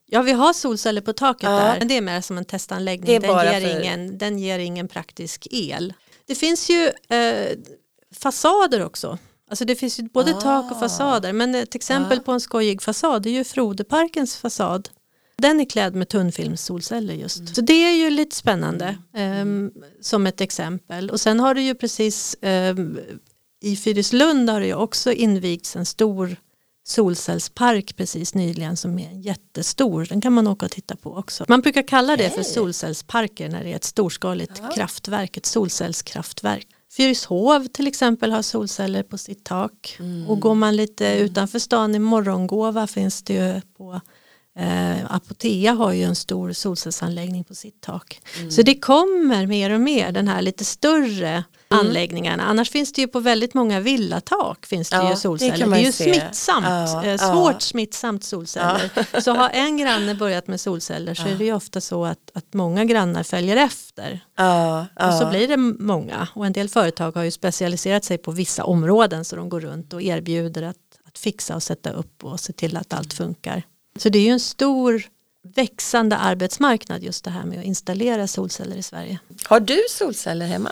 Ja 0.05 0.21
vi 0.21 0.31
har 0.31 0.53
solceller 0.53 1.01
på 1.01 1.13
taket 1.13 1.43
Ja. 1.49 1.55
där. 1.55 1.79
Men 1.79 1.87
det 1.87 1.97
är 1.97 2.01
mer 2.01 2.21
som 2.21 2.37
en 2.37 2.45
testanläggning. 2.45 3.05
Det 3.21 3.27
är 3.27 3.35
den, 3.45 3.61
ger 3.61 3.61
för- 3.71 3.81
ingen, 3.81 4.17
den 4.17 4.39
ger 4.39 4.59
ingen 4.59 4.87
praktisk 4.87 5.47
el. 5.51 5.93
Det 6.25 6.35
finns 6.35 6.69
ju 6.69 6.91
eh, 7.09 7.57
fasader 8.19 8.85
också. 8.85 9.17
Alltså 9.49 9.65
det 9.65 9.75
finns 9.75 9.99
ju 9.99 10.03
både 10.03 10.35
Ah. 10.35 10.41
tak 10.41 10.71
och 10.71 10.79
fasader 10.79 11.33
men 11.33 11.55
ett 11.55 11.75
exempel 11.75 12.17
Ah. 12.19 12.21
på 12.21 12.31
en 12.31 12.39
skojig 12.41 12.81
fasad 12.81 13.25
är 13.25 13.29
ju 13.31 13.43
Frodeparkens 13.43 14.35
fasad. 14.37 14.89
Den 15.37 15.59
är 15.59 15.65
klädd 15.65 15.95
med 15.95 16.09
tunnfilmssolceller 16.09 17.13
just. 17.13 17.39
Mm. 17.39 17.53
Så 17.53 17.61
det 17.61 17.73
är 17.73 17.91
ju 17.95 18.09
lite 18.09 18.35
spännande 18.35 18.97
ehm, 19.13 19.71
som 20.01 20.27
ett 20.27 20.41
exempel. 20.41 21.09
Och 21.09 21.19
sen 21.21 21.39
har 21.39 21.55
det 21.55 21.61
ju 21.61 21.75
precis 21.75 22.35
ehm, 22.41 22.99
i 23.61 23.75
Fyrislund 23.77 24.49
har 24.49 24.59
det 24.59 24.65
ju 24.67 24.75
också 24.75 25.11
invigts 25.11 25.75
en 25.75 25.85
stor 25.85 26.35
solcellspark 26.85 27.95
precis 27.97 28.33
nyligen 28.33 28.77
som 28.77 28.99
är 28.99 29.11
jättestor. 29.11 30.05
Den 30.09 30.21
kan 30.21 30.33
man 30.33 30.47
åka 30.47 30.65
och 30.65 30.71
titta 30.71 30.95
på 30.95 31.15
också. 31.15 31.45
Man 31.47 31.61
brukar 31.61 31.87
kalla 31.87 32.17
det 32.17 32.29
för 32.29 32.43
solcellsparker 32.43 33.49
när 33.49 33.63
det 33.63 33.71
är 33.71 33.75
ett 33.75 33.83
storskaligt 33.83 34.61
kraftverk, 34.75 35.37
ett 35.37 35.45
solcellskraftverk. 35.45 36.67
Fyrishov 36.97 37.67
till 37.67 37.87
exempel 37.87 38.31
har 38.31 38.41
solceller 38.41 39.03
på 39.03 39.17
sitt 39.17 39.43
tak. 39.43 39.95
Mm. 39.99 40.29
Och 40.29 40.39
går 40.39 40.55
man 40.55 40.75
lite 40.75 41.17
utanför 41.17 41.59
stan 41.59 41.95
i 41.95 41.99
Morgongåva 41.99 42.87
finns 42.87 43.23
det 43.23 43.33
ju 43.33 43.61
på 43.77 44.01
eh, 44.59 45.11
Apotea 45.15 45.73
har 45.73 45.91
ju 45.93 46.03
en 46.03 46.15
stor 46.15 46.51
solcellsanläggning 46.53 47.43
på 47.43 47.55
sitt 47.55 47.81
tak. 47.81 48.21
Mm. 48.37 48.51
Så 48.51 48.61
det 48.61 48.75
kommer 48.75 49.45
mer 49.47 49.69
och 49.69 49.81
mer 49.81 50.11
den 50.11 50.27
här 50.27 50.41
lite 50.41 50.65
större 50.65 51.43
Mm. 51.71 51.85
anläggningarna. 51.87 52.43
Annars 52.43 52.69
finns 52.69 52.93
det 52.93 53.01
ju 53.01 53.07
på 53.07 53.19
väldigt 53.19 53.53
många 53.53 53.79
villatak 53.79 54.65
finns 54.65 54.89
det 54.89 54.95
Ja, 54.95 55.03
ju 55.03 55.09
det 55.09 55.15
solceller. 55.15 55.57
Det, 55.57 55.65
man 55.65 55.79
är 55.79 55.83
ju 55.83 55.91
se. 55.91 56.03
smittsamt, 56.03 56.65
Ja, 56.69 57.03
eh, 57.03 57.09
ja. 57.11 57.17
svårt 57.17 57.61
smittsamt 57.61 58.23
solceller. 58.23 59.21
Så 59.21 59.33
har 59.33 59.49
en 59.49 59.77
granne 59.77 60.15
börjat 60.15 60.47
med 60.47 60.61
solceller 60.61 61.13
så 61.13 61.23
Ja. 61.27 61.27
är 61.33 61.35
det 61.37 61.45
ju 61.45 61.53
ofta 61.53 61.81
så 61.81 62.05
att, 62.05 62.31
att 62.33 62.53
många 62.53 62.85
grannar 62.85 63.23
följer 63.23 63.57
efter. 63.57 64.19
Ja, 64.37 64.85
ja. 64.95 65.07
Och 65.07 65.13
så 65.13 65.29
blir 65.29 65.47
det 65.47 65.57
många 65.83 66.27
och 66.35 66.45
en 66.45 66.53
del 66.53 66.69
företag 66.69 67.15
har 67.15 67.23
ju 67.23 67.31
specialiserat 67.31 68.03
sig 68.05 68.17
på 68.17 68.31
vissa 68.31 68.63
områden 68.63 69.25
så 69.25 69.35
de 69.35 69.49
går 69.49 69.59
runt 69.61 69.93
och 69.93 70.01
erbjuder 70.01 70.61
att, 70.63 70.77
att 71.07 71.17
fixa 71.17 71.55
och 71.55 71.63
sätta 71.63 71.91
upp 71.91 72.23
och 72.23 72.39
se 72.39 72.53
till 72.53 72.77
att 72.77 72.93
allt 72.93 73.13
funkar. 73.13 73.63
Så 73.99 74.09
det 74.09 74.19
är 74.19 74.23
ju 74.23 74.29
en 74.29 74.39
stor 74.39 75.03
växande 75.55 76.17
arbetsmarknad 76.17 77.03
just 77.03 77.23
det 77.23 77.31
här 77.31 77.45
med 77.45 77.59
att 77.59 77.65
installera 77.65 78.27
solceller 78.27 78.75
i 78.75 78.83
Sverige. 78.83 79.19
Har 79.43 79.59
du 79.59 79.83
solceller 79.89 80.45
hemma? 80.45 80.71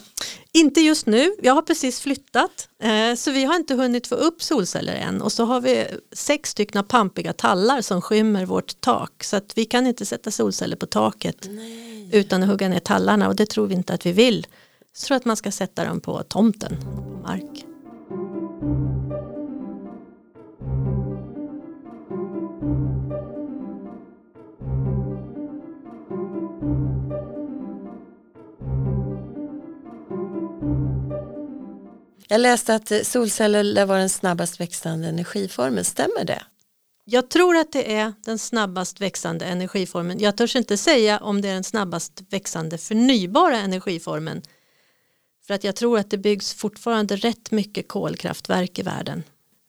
Inte 0.52 0.82
just 0.82 1.06
nu, 1.06 1.36
jag 1.42 1.54
har 1.54 1.62
precis 1.62 2.00
flyttat 2.00 2.70
eh, 2.84 3.16
så 3.16 3.32
vi 3.32 3.44
har 3.44 3.56
inte 3.56 3.76
hunnit 3.76 4.08
få 4.08 4.16
upp 4.16 4.44
solceller 4.44 4.96
än 4.96 5.22
och 5.22 5.32
så 5.32 5.46
har 5.46 5.62
vi 5.62 5.88
sex 6.12 6.50
stycken 6.50 6.84
pampiga 6.84 7.34
tallar 7.34 7.82
som 7.82 8.02
skymmer 8.02 8.46
vårt 8.46 8.82
tak 8.82 9.24
så 9.24 9.36
att 9.36 9.58
vi 9.58 9.66
kan 9.66 9.88
inte 9.88 10.06
sätta 10.06 10.32
solceller 10.32 10.76
på 10.76 10.86
taket 10.86 11.50
utan 12.12 12.44
att 12.44 12.50
hugga 12.50 12.70
ner 12.70 12.80
tallarna 12.80 13.28
och 13.28 13.36
det 13.36 13.46
tror 13.46 13.68
vi 13.68 13.74
inte 13.74 13.94
att 13.94 14.06
vi 14.06 14.12
vill. 14.12 14.48
Så 14.94 15.08
tror 15.08 15.18
att 15.18 15.26
man 15.26 15.38
ska 15.38 15.52
sätta 15.52 15.86
dem 15.86 16.00
på 16.00 16.24
tomten, 16.24 16.78
på 16.82 17.28
mark. 17.28 17.66
Jag 32.32 32.42
läste 32.42 32.76
att 32.76 32.92
solceller 33.04 33.64
lär 33.64 33.86
vara 33.86 34.00
den 34.00 34.10
snabbast 34.10 34.60
växande 34.60 35.08
energiformen, 35.08 35.86
stämmer 35.86 36.26
det? 36.26 36.44
Jag 37.06 37.30
tror 37.30 37.56
att 37.56 37.72
det 37.72 37.96
är 37.96 38.14
den 38.26 38.40
snabbast 38.40 39.02
växande 39.02 39.46
energiformen. 39.46 40.20
Jag 40.20 40.38
törs 40.38 40.56
inte 40.56 40.78
säga 40.78 41.20
om 41.20 41.42
det 41.42 41.50
är 41.50 41.54
den 41.54 41.64
snabbast 41.64 42.24
växande 42.30 42.78
förnybara 42.78 43.58
energiformen. 43.58 44.42
För 45.48 45.54
att 45.54 45.64
jag 45.64 45.76
tror 45.76 46.00
att 46.00 46.10
det 46.10 46.18
byggs 46.18 46.54
fortfarande 46.54 47.16
rätt 47.16 47.52
mycket 47.52 47.88
kolkraftverk 47.88 48.80
i 48.80 48.82
världen. 48.82 49.24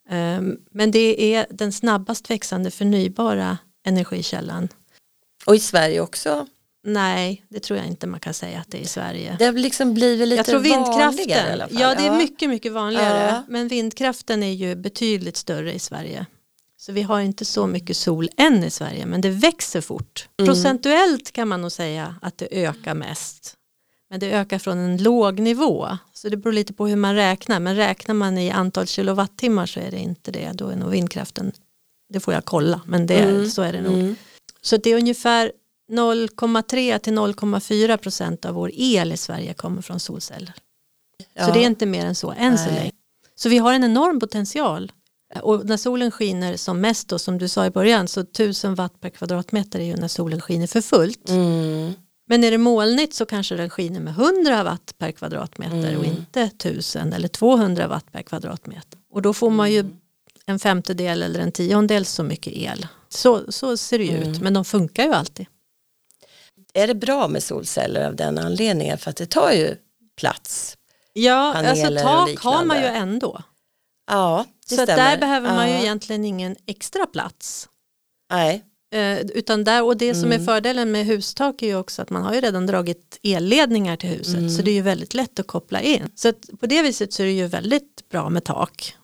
Ehm, 0.09 0.57
Men 0.71 0.91
det 0.91 1.35
är 1.35 1.45
den 1.49 1.71
snabbast 1.71 2.29
växande 2.29 2.71
förnybara 2.71 3.57
energikällan. 3.85 4.69
Och 5.45 5.55
i 5.55 5.59
Sverige 5.59 6.01
också? 6.01 6.47
Nej, 6.85 7.45
det 7.49 7.59
tror 7.59 7.79
jag 7.79 7.87
inte 7.87 8.07
man 8.07 8.19
kan 8.19 8.33
säga 8.33 8.59
att 8.59 8.71
det 8.71 8.77
är 8.77 8.81
i 8.81 8.85
Sverige. 8.87 9.35
Det 9.39 9.45
har 9.45 9.53
liksom 9.53 9.93
blivit 9.93 10.27
lite 10.27 10.37
Jag 10.39 10.45
tror 10.45 10.59
vanligare 10.59 11.13
i 11.13 11.17
vindkraften, 11.17 11.53
alla 11.53 11.67
fall. 11.67 11.79
ja 11.81 11.95
det 11.95 12.03
är 12.07 12.17
mycket 12.17 12.49
mycket 12.49 12.71
vanligare. 12.71 13.27
Ja. 13.27 13.43
Men 13.47 13.67
vindkraften 13.67 14.43
är 14.43 14.51
ju 14.51 14.75
betydligt 14.75 15.37
större 15.37 15.73
i 15.73 15.79
Sverige. 15.79 16.25
Så 16.77 16.91
vi 16.91 17.01
har 17.01 17.19
inte 17.21 17.45
så 17.45 17.67
mycket 17.67 17.97
sol 17.97 18.29
än 18.37 18.63
i 18.63 18.69
Sverige 18.69 19.05
men 19.05 19.21
det 19.21 19.29
växer 19.29 19.81
fort. 19.81 20.27
Mm. 20.39 20.47
Procentuellt 20.47 21.31
kan 21.31 21.47
man 21.47 21.61
nog 21.61 21.71
säga 21.71 22.15
att 22.21 22.37
det 22.37 22.47
ökar 22.51 22.93
mest. 22.93 23.53
Men 24.09 24.19
det 24.19 24.31
ökar 24.31 24.59
från 24.59 24.77
en 24.77 24.97
låg 25.03 25.39
nivå. 25.39 25.97
Så 26.13 26.29
det 26.29 26.37
beror 26.37 26.53
lite 26.53 26.73
på 26.73 26.87
hur 26.87 26.95
man 26.95 27.15
räknar. 27.15 27.59
Men 27.59 27.75
räknar 27.75 28.15
man 28.15 28.37
i 28.37 28.51
antal 28.51 28.87
kilowattimmar 28.87 29.65
så 29.65 29.79
är 29.79 29.91
det 29.91 29.99
inte 29.99 30.31
det. 30.31 30.51
Då 30.53 30.67
är 30.69 30.75
nog 30.75 30.89
vindkraften, 30.89 31.51
det 32.09 32.19
får 32.19 32.33
jag 32.33 32.45
kolla 32.45 32.81
men 32.85 33.07
det, 33.07 33.19
Mm. 33.23 33.49
så 33.49 33.61
är 33.61 33.73
det 33.73 33.81
nog. 33.81 33.93
Mm. 33.93 34.15
Så 34.61 34.77
det 34.77 34.89
är 34.89 34.95
ungefär 34.97 35.51
0,3 35.91 36.97
till 36.99 37.13
0,4 37.13 37.97
procent 37.97 38.45
av 38.45 38.53
vår 38.55 38.71
el 38.73 39.11
i 39.11 39.17
Sverige 39.17 39.53
kommer 39.53 39.81
från 39.81 39.99
solceller. 39.99 40.53
Ja. 41.33 41.45
Så 41.47 41.53
det 41.53 41.59
är 41.63 41.65
inte 41.67 41.85
mer 41.85 42.05
än 42.05 42.15
så 42.15 42.31
än 42.37 42.57
så 42.57 42.65
länge. 42.69 42.91
Så 43.35 43.49
vi 43.49 43.57
har 43.57 43.73
en 43.73 43.83
enorm 43.83 44.19
potential. 44.19 44.91
Och 45.41 45.65
när 45.65 45.77
solen 45.77 46.11
skiner 46.11 46.57
som 46.57 46.81
mest 46.81 47.07
då, 47.07 47.19
som 47.19 47.37
du 47.37 47.47
sa 47.47 47.65
i 47.65 47.69
början, 47.69 48.07
så 48.07 48.19
1000 48.21 48.75
watt 48.75 48.99
per 49.01 49.09
kvadratmeter 49.09 49.79
är 49.79 49.83
ju 49.83 49.95
när 49.95 50.07
solen 50.07 50.41
skiner 50.41 50.67
för 50.67 50.81
fullt. 50.81 51.29
Mm. 51.29 51.93
Men 52.27 52.43
är 52.43 52.51
det 52.51 52.57
molnigt 52.57 53.13
så 53.13 53.25
kanske 53.25 53.55
den 53.55 53.69
skiner 53.69 53.99
med 53.99 54.13
100 54.13 54.63
watt 54.63 54.93
per 54.97 55.11
kvadratmeter 55.11 55.97
och 55.97 56.05
Mm. 56.05 56.17
inte 56.17 56.41
1000 56.41 57.13
eller 57.13 57.27
200 57.27 57.87
watt 57.87 58.11
per 58.11 58.21
kvadratmeter. 58.21 58.99
Och 59.13 59.21
då 59.21 59.33
får 59.33 59.49
man 59.49 59.71
ju 59.71 59.79
Mm. 59.79 59.93
en 60.45 60.59
femtedel 60.59 61.23
eller 61.23 61.39
en 61.39 61.51
tiondel 61.51 62.05
så 62.05 62.23
mycket 62.23 62.53
el. 62.53 62.87
Så, 63.09 63.51
så 63.51 63.77
ser 63.77 63.97
det 63.97 64.03
ju 64.05 64.17
ut, 64.17 64.25
Mm. 64.27 64.39
men 64.43 64.53
de 64.53 64.65
funkar 64.65 65.03
ju 65.03 65.13
alltid. 65.13 65.45
Är 66.73 66.87
det 66.87 66.95
bra 66.95 67.27
med 67.27 67.43
solceller 67.43 68.07
av 68.07 68.15
den 68.15 68.37
anledningen? 68.37 68.97
För 68.97 69.09
att 69.09 69.17
det 69.17 69.25
tar 69.25 69.51
ju 69.51 69.75
plats. 70.17 70.77
Ja, 71.13 71.53
alltså 71.53 71.87
tak 71.97 72.39
har 72.39 72.65
man 72.65 72.77
ju 72.77 72.85
ändå. 72.85 73.41
Ja, 74.11 74.45
det 74.69 74.75
Så 74.75 74.85
där 74.85 75.17
behöver 75.17 75.55
man 75.55 75.67
ju 75.67 75.73
Ja. 75.73 75.79
egentligen 75.79 76.25
ingen 76.25 76.55
extra 76.65 77.05
plats. 77.05 77.69
Nej. 78.31 78.63
Eh, 78.93 79.19
utan 79.19 79.63
där, 79.63 79.83
och 79.83 79.97
det 79.97 80.15
som 80.15 80.31
är 80.31 80.35
Mm. 80.35 80.45
fördelen 80.45 80.91
med 80.91 81.05
hustak 81.05 81.61
är 81.61 81.67
ju 81.67 81.75
också 81.75 82.01
att 82.01 82.09
man 82.09 82.23
har 82.23 82.33
ju 82.33 82.41
redan 82.41 82.65
dragit 82.67 83.19
elledningar 83.23 83.95
till 83.95 84.09
huset 84.09 84.35
Mm. 84.37 84.49
så 84.49 84.61
det 84.61 84.71
är 84.71 84.75
ju 84.75 84.81
väldigt 84.81 85.13
lätt 85.13 85.39
att 85.39 85.47
koppla 85.47 85.81
in. 85.81 86.09
Så 86.15 86.29
att 86.29 86.49
på 86.59 86.65
det 86.65 86.81
viset 86.81 87.13
så 87.13 87.21
är 87.23 87.27
det 87.27 87.33
ju 87.33 87.47
väldigt 87.47 88.09
bra 88.09 88.29
med 88.29 88.43
tak. 88.43 88.95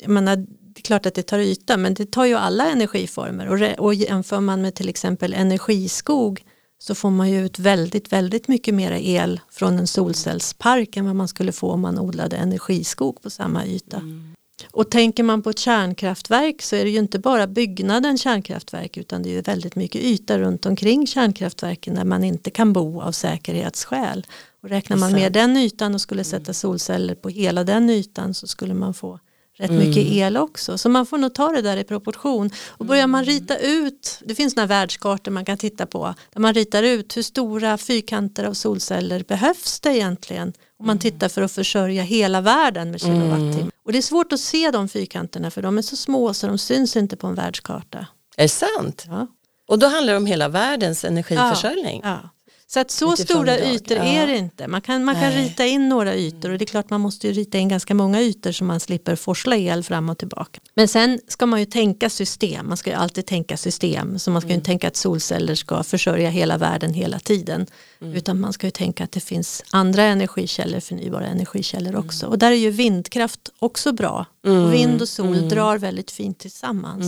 Jag 0.00 0.10
menar, 0.10 0.36
det 0.36 0.80
är 0.80 0.82
klart 0.82 1.06
att 1.06 1.14
det 1.14 1.22
tar 1.22 1.38
yta 1.38 1.76
men 1.76 1.94
det 1.94 2.10
tar 2.12 2.24
ju 2.24 2.34
alla 2.34 2.66
energiformer 2.70 3.48
och, 3.48 3.58
re- 3.58 3.76
och 3.76 3.94
jämför 3.94 4.40
man 4.40 4.62
med 4.62 4.74
till 4.74 4.88
exempel 4.88 5.34
energiskog 5.34 6.44
så 6.78 6.94
får 6.94 7.10
man 7.10 7.30
ju 7.30 7.46
ut 7.46 7.58
väldigt, 7.58 8.12
väldigt 8.12 8.48
mycket 8.48 8.74
mer 8.74 8.92
el 8.92 9.40
från 9.50 9.78
en 9.78 9.86
solcellspark 9.86 10.96
än 10.96 11.06
vad 11.06 11.16
man 11.16 11.28
skulle 11.28 11.52
få 11.52 11.70
om 11.70 11.80
man 11.80 11.98
odlade 11.98 12.36
energiskog 12.36 13.22
på 13.22 13.30
samma 13.30 13.66
yta. 13.66 13.96
Mm. 13.96 14.34
Och 14.70 14.90
tänker 14.90 15.22
man 15.22 15.42
på 15.42 15.50
ett 15.50 15.58
kärnkraftverk 15.58 16.62
så 16.62 16.76
är 16.76 16.84
det 16.84 16.90
ju 16.90 16.98
inte 16.98 17.18
bara 17.18 17.46
byggnaden 17.46 18.18
kärnkraftverk 18.18 18.96
utan 18.96 19.22
det 19.22 19.28
är 19.28 19.32
ju 19.32 19.40
väldigt 19.40 19.76
mycket 19.76 20.02
yta 20.02 20.38
runt 20.38 20.66
omkring 20.66 21.06
kärnkraftverken 21.06 21.94
där 21.94 22.04
man 22.04 22.24
inte 22.24 22.50
kan 22.50 22.72
bo 22.72 23.00
av 23.00 23.12
säkerhetsskäl. 23.12 24.26
Och 24.62 24.68
räknar 24.68 24.96
man 24.96 25.12
med 25.12 25.32
den 25.32 25.56
ytan 25.56 25.94
och 25.94 26.00
skulle 26.00 26.24
sätta 26.24 26.52
solceller 26.52 27.14
på 27.14 27.28
hela 27.28 27.64
den 27.64 27.90
ytan 27.90 28.34
så 28.34 28.46
skulle 28.46 28.74
man 28.74 28.94
få 28.94 29.18
rätt 29.58 29.70
mycket 29.70 30.06
el 30.06 30.36
också. 30.36 30.78
Så 30.78 30.88
man 30.88 31.06
får 31.06 31.18
nog 31.18 31.34
ta 31.34 31.48
det 31.48 31.62
där 31.62 31.76
i 31.76 31.84
proportion. 31.84 32.50
Och 32.68 32.86
börjar 32.86 33.06
man 33.06 33.24
rita 33.24 33.58
ut, 33.58 34.20
det 34.24 34.34
finns 34.34 34.56
några 34.56 34.66
världskartor 34.66 35.32
man 35.32 35.44
kan 35.44 35.58
titta 35.58 35.86
på, 35.86 36.14
där 36.32 36.40
man 36.40 36.54
ritar 36.54 36.82
ut 36.82 37.16
hur 37.16 37.22
stora 37.22 37.78
fyrkanter 37.78 38.44
av 38.44 38.54
solceller 38.54 39.24
behövs 39.28 39.80
det 39.80 39.96
egentligen 39.96 40.52
om 40.78 40.86
man 40.86 40.98
tittar 40.98 41.28
för 41.28 41.42
att 41.42 41.52
försörja 41.52 42.02
hela 42.02 42.40
världen 42.40 42.90
med 42.90 43.00
kilowattimmar. 43.00 43.70
Och 43.84 43.92
det 43.92 43.98
är 43.98 44.02
svårt 44.02 44.32
att 44.32 44.40
se 44.40 44.70
de 44.70 44.88
fyrkanterna 44.88 45.50
för 45.50 45.62
de 45.62 45.78
är 45.78 45.82
så 45.82 45.96
små 45.96 46.34
så 46.34 46.46
de 46.46 46.58
syns 46.58 46.96
inte 46.96 47.16
på 47.16 47.26
en 47.26 47.34
världskarta. 47.34 48.06
Är 48.36 48.42
det 48.42 48.48
sant? 48.48 49.04
Ja. 49.08 49.26
Och 49.68 49.78
då 49.78 49.86
handlar 49.86 50.12
det 50.12 50.16
om 50.16 50.26
hela 50.26 50.48
världens 50.48 51.04
energiförsörjning. 51.04 52.00
Ja. 52.04 52.30
Så 52.70 52.80
att 52.80 52.90
så 52.90 53.16
stora 53.16 53.58
idag. 53.58 53.74
ytor 53.74 53.96
Ja. 53.96 54.04
är 54.04 54.26
det 54.26 54.36
inte. 54.36 54.68
Man 54.68 54.80
kan, 54.80 55.04
man 55.04 55.14
kan 55.14 55.32
rita 55.32 55.66
in 55.66 55.88
några 55.88 56.14
ytor 56.14 56.50
och 56.50 56.58
det 56.58 56.64
är 56.64 56.66
klart 56.66 56.90
man 56.90 57.00
måste 57.00 57.26
ju 57.26 57.32
rita 57.32 57.58
in 57.58 57.68
ganska 57.68 57.94
många 57.94 58.20
ytor 58.20 58.52
så 58.52 58.64
man 58.64 58.80
slipper 58.80 59.16
forsla 59.16 59.56
el 59.56 59.84
fram 59.84 60.08
och 60.08 60.18
tillbaka. 60.18 60.60
Men 60.74 60.88
sen 60.88 61.20
ska 61.28 61.46
man 61.46 61.60
ju 61.60 61.66
tänka 61.66 62.10
system, 62.10 62.68
man 62.68 62.76
ska 62.76 62.90
ju 62.90 62.96
alltid 62.96 63.26
tänka 63.26 63.56
system. 63.56 64.18
Så 64.18 64.30
man 64.30 64.42
ska 64.42 64.48
ju 64.48 64.54
inte 64.54 64.66
tänka 64.66 64.88
att 64.88 64.96
solceller 64.96 65.54
ska 65.54 65.82
försörja 65.82 66.30
hela 66.30 66.58
världen 66.58 66.94
hela 66.94 67.18
tiden. 67.18 67.66
Utan 68.00 68.40
man 68.40 68.52
ska 68.52 68.66
ju 68.66 68.70
tänka 68.70 69.04
att 69.04 69.12
det 69.12 69.20
finns 69.20 69.62
andra 69.70 70.02
energikällor, 70.02 70.80
förnybara 70.80 71.26
energikällor 71.26 71.96
också. 71.96 72.26
Och 72.26 72.38
där 72.38 72.50
är 72.50 72.56
ju 72.56 72.70
vindkraft 72.70 73.50
också 73.58 73.92
bra. 73.92 74.26
Och 74.46 74.72
vind 74.74 75.02
och 75.02 75.08
sol 75.08 75.48
drar 75.48 75.78
väldigt 75.78 76.10
fint 76.10 76.38
tillsammans. 76.38 77.06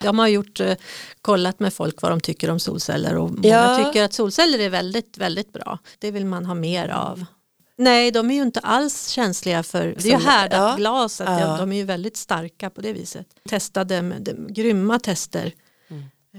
Mm. 0.00 0.06
De 0.06 0.18
har 0.18 0.28
gjort, 0.28 0.60
eh, 0.60 0.74
kollat 1.22 1.60
med 1.60 1.72
folk 1.74 2.02
vad 2.02 2.12
de 2.12 2.20
tycker 2.20 2.50
om 2.50 2.60
solceller 2.60 3.16
och 3.16 3.30
många 3.30 3.48
Ja. 3.48 3.84
tycker 3.84 4.04
att 4.04 4.12
solceller 4.12 4.58
är 4.58 4.68
väldigt, 4.70 5.18
väldigt 5.18 5.52
bra. 5.52 5.78
Det 5.98 6.10
vill 6.10 6.26
man 6.26 6.46
ha 6.46 6.54
mer 6.54 6.88
av. 6.88 7.24
Nej, 7.78 8.10
de 8.10 8.30
är 8.30 8.34
ju 8.34 8.42
inte 8.42 8.60
alls 8.60 9.08
känsliga 9.08 9.62
för, 9.62 9.94
det 9.98 10.08
är 10.08 10.18
ju 10.18 10.24
härdat 10.24 10.58
ja. 10.58 10.74
glas, 10.76 11.20
att 11.20 11.40
Ja. 11.40 11.56
de, 11.56 11.72
är 11.72 11.76
ju 11.76 11.82
väldigt 11.84 12.16
starka 12.16 12.70
på 12.70 12.80
det 12.80 12.92
viset. 12.92 13.26
Testade 13.48 14.02
med 14.02 14.22
de, 14.22 14.52
grymma 14.52 14.98
tester. 14.98 15.52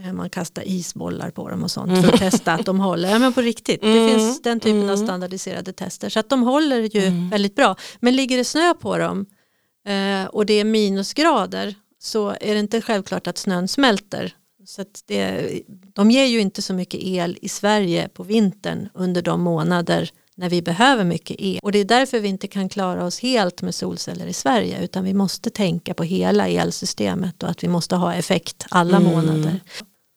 Eh, 0.05 0.13
Man 0.13 0.29
kastar 0.29 0.63
isbollar 0.67 1.29
på 1.29 1.49
dem 1.49 1.63
och 1.63 1.71
sånt 1.71 2.05
för 2.05 2.13
att 2.13 2.19
testa 2.19 2.53
att 2.53 2.65
de 2.65 2.79
håller. 2.79 3.09
Ja, 3.09 3.19
men 3.19 3.33
på 3.33 3.41
riktigt, 3.41 3.81
det 3.81 3.87
Mm. 3.97 4.09
finns 4.09 4.41
den 4.41 4.59
typen 4.59 4.89
av 4.89 4.95
Mm. 4.95 5.07
standardiserade 5.07 5.73
tester. 5.73 6.09
Så 6.09 6.19
att 6.19 6.29
de 6.29 6.43
håller 6.43 6.95
ju 6.95 7.29
väldigt 7.29 7.55
bra. 7.55 7.75
Men 7.99 8.15
ligger 8.15 8.37
det 8.37 8.43
snö 8.43 8.73
på 8.73 8.97
dem 8.97 9.25
eh, 9.87 10.25
och 10.27 10.45
det 10.45 10.53
är 10.53 10.63
minusgrader 10.63 11.75
så 11.99 12.29
är 12.29 12.53
det 12.53 12.59
inte 12.59 12.81
självklart 12.81 13.27
att 13.27 13.37
snön 13.37 13.67
smälter. 13.67 14.33
Så 14.65 14.85
det, 15.05 15.49
de 15.93 16.11
ger 16.11 16.25
ju 16.25 16.39
inte 16.39 16.61
så 16.61 16.73
mycket 16.73 16.99
el 17.03 17.37
i 17.41 17.49
Sverige 17.49 18.09
på 18.13 18.23
vintern 18.23 18.89
under 18.93 19.21
de 19.21 19.41
månader 19.41 20.09
när 20.35 20.49
vi 20.49 20.61
behöver 20.61 21.03
mycket 21.03 21.35
el. 21.39 21.59
Och 21.63 21.71
det 21.71 21.79
är 21.79 21.85
därför 21.85 22.19
vi 22.19 22.27
inte 22.27 22.47
kan 22.47 22.69
klara 22.69 23.05
oss 23.05 23.19
helt 23.19 23.61
med 23.61 23.75
solceller 23.75 24.27
i 24.27 24.33
Sverige 24.33 24.83
utan 24.83 25.03
vi 25.03 25.13
måste 25.13 25.49
tänka 25.49 25.93
på 25.93 26.03
hela 26.03 26.47
elsystemet 26.47 27.43
och 27.43 27.49
att 27.49 27.63
vi 27.63 27.67
måste 27.67 27.95
ha 27.95 28.13
effekt 28.13 28.65
alla 28.69 28.97
Mm. 28.97 29.11
månader. 29.11 29.59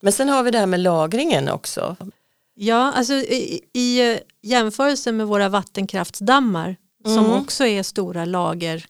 Men 0.02 0.12
sen 0.12 0.28
har 0.28 0.42
vi 0.42 0.50
det 0.50 0.58
här 0.58 0.66
med 0.66 0.80
lagringen 0.80 1.48
också. 1.48 1.96
Ja, 2.54 2.92
alltså 2.92 3.12
i, 3.14 3.60
i 3.72 4.18
jämförelse 4.42 5.12
med 5.12 5.26
våra 5.26 5.48
vattenkraftsdammar 5.48 6.76
som 7.04 7.24
Mm. 7.24 7.32
också 7.32 7.66
är 7.66 7.82
stora 7.82 8.24
lager 8.24 8.86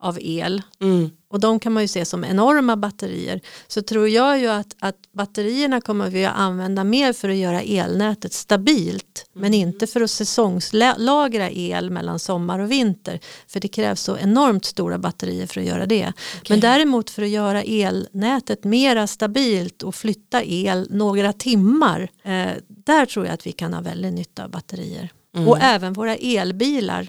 av 0.00 0.18
el 0.20 0.62
Mm. 0.80 1.10
och 1.30 1.40
de 1.40 1.60
kan 1.60 1.72
man 1.72 1.82
ju 1.82 1.88
se 1.88 2.04
som 2.04 2.24
enorma 2.24 2.76
batterier 2.76 3.40
så 3.66 3.82
tror 3.82 4.08
jag 4.08 4.38
ju 4.40 4.46
att, 4.48 4.76
att 4.78 4.96
batterierna 5.12 5.80
kommer 5.80 6.10
vi 6.10 6.24
att 6.24 6.36
använda 6.36 6.84
mer 6.84 7.12
för 7.12 7.28
att 7.28 7.36
göra 7.36 7.62
elnätet 7.62 8.32
stabilt 8.32 9.26
men 9.32 9.54
inte 9.54 9.86
för 9.86 10.00
att 10.00 10.10
säsongslagra 10.10 11.50
el 11.50 11.90
mellan 11.90 12.18
sommar 12.18 12.58
och 12.58 12.70
vinter 12.70 13.20
för 13.46 13.60
det 13.60 13.68
krävs 13.68 14.00
så 14.00 14.16
enormt 14.16 14.64
stora 14.64 14.98
batterier 14.98 15.46
för 15.46 15.60
att 15.60 15.66
göra 15.66 15.86
det. 15.86 16.12
Men 16.48 16.60
däremot 16.60 17.10
för 17.10 17.22
att 17.22 17.28
göra 17.28 17.62
elnätet 17.62 18.64
mera 18.64 19.06
stabilt 19.06 19.82
och 19.82 19.94
flytta 19.94 20.44
el 20.44 20.86
några 20.90 21.32
timmar 21.32 22.10
eh, 22.22 22.48
där 22.68 23.06
tror 23.06 23.26
jag 23.26 23.34
att 23.34 23.46
vi 23.46 23.52
kan 23.52 23.74
ha 23.74 23.80
väldigt 23.80 24.14
nytta 24.14 24.44
av 24.44 24.50
batterier. 24.50 25.08
Mm. 25.36 25.48
Och 25.48 25.58
även 25.60 25.92
våra 25.92 26.16
elbilar 26.16 27.08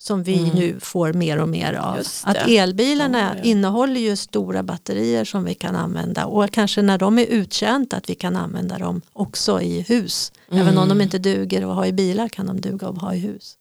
som 0.00 0.22
vi 0.22 0.50
nu 0.54 0.80
får 0.80 1.12
mer 1.12 1.38
och 1.38 1.48
mer 1.48 1.72
av. 1.74 2.02
Att 2.24 2.48
elbilarna 2.48 3.18
Ja, 3.20 3.32
ja. 3.36 3.42
innehåller 3.42 4.00
ju 4.00 4.16
stora 4.16 4.62
batterier 4.62 5.24
som 5.24 5.44
vi 5.44 5.54
kan 5.54 5.76
använda 5.76 6.26
och 6.26 6.50
kanske 6.50 6.82
när 6.82 6.98
de 6.98 7.18
är 7.18 7.26
uttjänta 7.26 7.96
att 7.96 8.10
vi 8.10 8.14
kan 8.14 8.36
använda 8.36 8.78
dem 8.78 9.00
också 9.12 9.60
i 9.60 9.80
hus. 9.80 10.32
Även 10.50 10.62
Mm. 10.68 10.78
om 10.78 10.88
de 10.88 11.00
inte 11.00 11.18
duger 11.18 11.62
att 11.70 11.74
ha 11.74 11.86
i 11.86 11.92
bilar 11.92 12.28
kan 12.28 12.46
de 12.46 12.60
duga 12.60 12.88
att 12.88 12.98
ha 13.00 13.14
i 13.14 13.18
hus. 13.18 13.54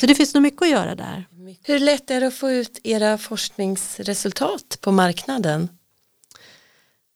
Så 0.00 0.06
det 0.06 0.14
finns 0.14 0.34
nog 0.34 0.42
mycket 0.42 0.62
att 0.62 0.70
göra 0.70 0.94
där. 0.94 1.24
Hur 1.64 1.78
lätt 1.78 2.10
är 2.10 2.20
det 2.20 2.26
att 2.26 2.34
få 2.34 2.50
ut 2.50 2.80
era 2.84 3.18
forskningsresultat 3.18 4.78
på 4.80 4.92
marknaden? 4.92 5.68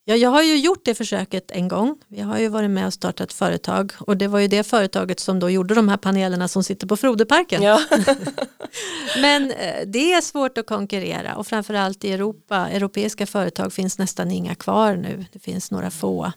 Ja, 0.09 0.17
jag 0.17 0.31
har 0.31 0.43
ju 0.43 0.57
gjort 0.57 0.85
det 0.85 0.95
försöket 0.95 1.51
en 1.51 1.69
gång. 1.69 1.97
Vi 2.09 2.21
har 2.21 2.39
ju 2.39 2.49
varit 2.49 2.71
med 2.71 2.87
och 2.87 2.93
startat 2.93 3.33
företag 3.33 3.93
och 3.99 4.17
det 4.17 4.29
var 4.29 4.39
ju 4.39 4.49
det 4.49 4.63
företaget 4.63 5.21
som 5.21 5.41
då 5.41 5.51
gjorde 5.51 5.75
de 5.75 5.89
här 5.89 5.97
panelerna 5.97 6.49
som 6.49 6.65
sitter 6.65 6.87
på 6.87 6.97
Frodeparken. 6.97 7.63
Ja. 7.63 7.81
Men 9.21 9.51
eh, 9.51 9.87
det 9.87 10.13
är 10.13 10.21
svårt 10.21 10.59
att 10.59 10.67
konkurrera 10.67 11.37
och 11.37 11.47
framförallt 11.47 12.05
i 12.05 12.13
Europa, 12.13 12.57
europeiska 12.69 13.27
företag 13.27 13.73
finns 13.73 13.99
nästan 13.99 14.31
inga 14.31 14.55
kvar 14.55 14.97
nu. 14.97 15.25
Det 15.33 15.39
finns 15.39 15.71
några 15.71 15.91
få. 15.91 16.33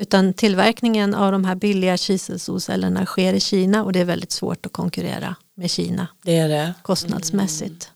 Utan 0.00 0.34
tillverkningen 0.34 1.14
av 1.14 1.32
de 1.32 1.44
här 1.44 1.54
billiga 1.54 1.96
kiselsolcellerna 1.96 3.06
sker 3.06 3.34
i 3.34 3.40
Kina 3.40 3.84
och 3.84 3.92
det 3.92 4.00
är 4.00 4.04
väldigt 4.04 4.32
svårt 4.32 4.66
att 4.66 4.72
konkurrera 4.72 5.36
med 5.56 5.70
Kina 5.70 6.06
Det 6.22 6.38
är 6.38 6.48
det. 6.48 6.74
kostnadsmässigt. 6.82 7.90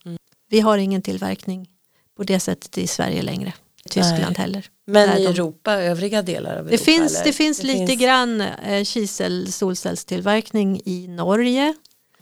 Vi 0.51 0.61
har 0.61 0.79
ingen 0.79 1.03
tillverkning 1.03 1.69
på 2.17 2.23
det 2.23 2.41
sättet 2.41 2.79
i 2.79 2.87
Sverige 2.87 3.23
längre. 3.23 3.53
Tyskland 3.89 4.21
Nej. 4.23 4.35
heller. 4.37 4.67
Men 4.87 5.19
i 5.19 5.23
de- 5.25 5.27
Europa, 5.31 5.73
övriga 5.75 6.23
delar 6.23 6.57
av 6.57 6.65
Det 6.65 6.71
Europa? 6.71 6.85
finns, 6.85 7.15
eller? 7.15 7.25
det 7.25 7.33
finns 7.33 7.63
lite 7.63 7.95
grann 7.95 8.41
eh, 8.41 8.85
kisel 8.85 9.53
solcellstillverkning 9.53 10.81
i 10.85 11.09
Norge 11.09 11.75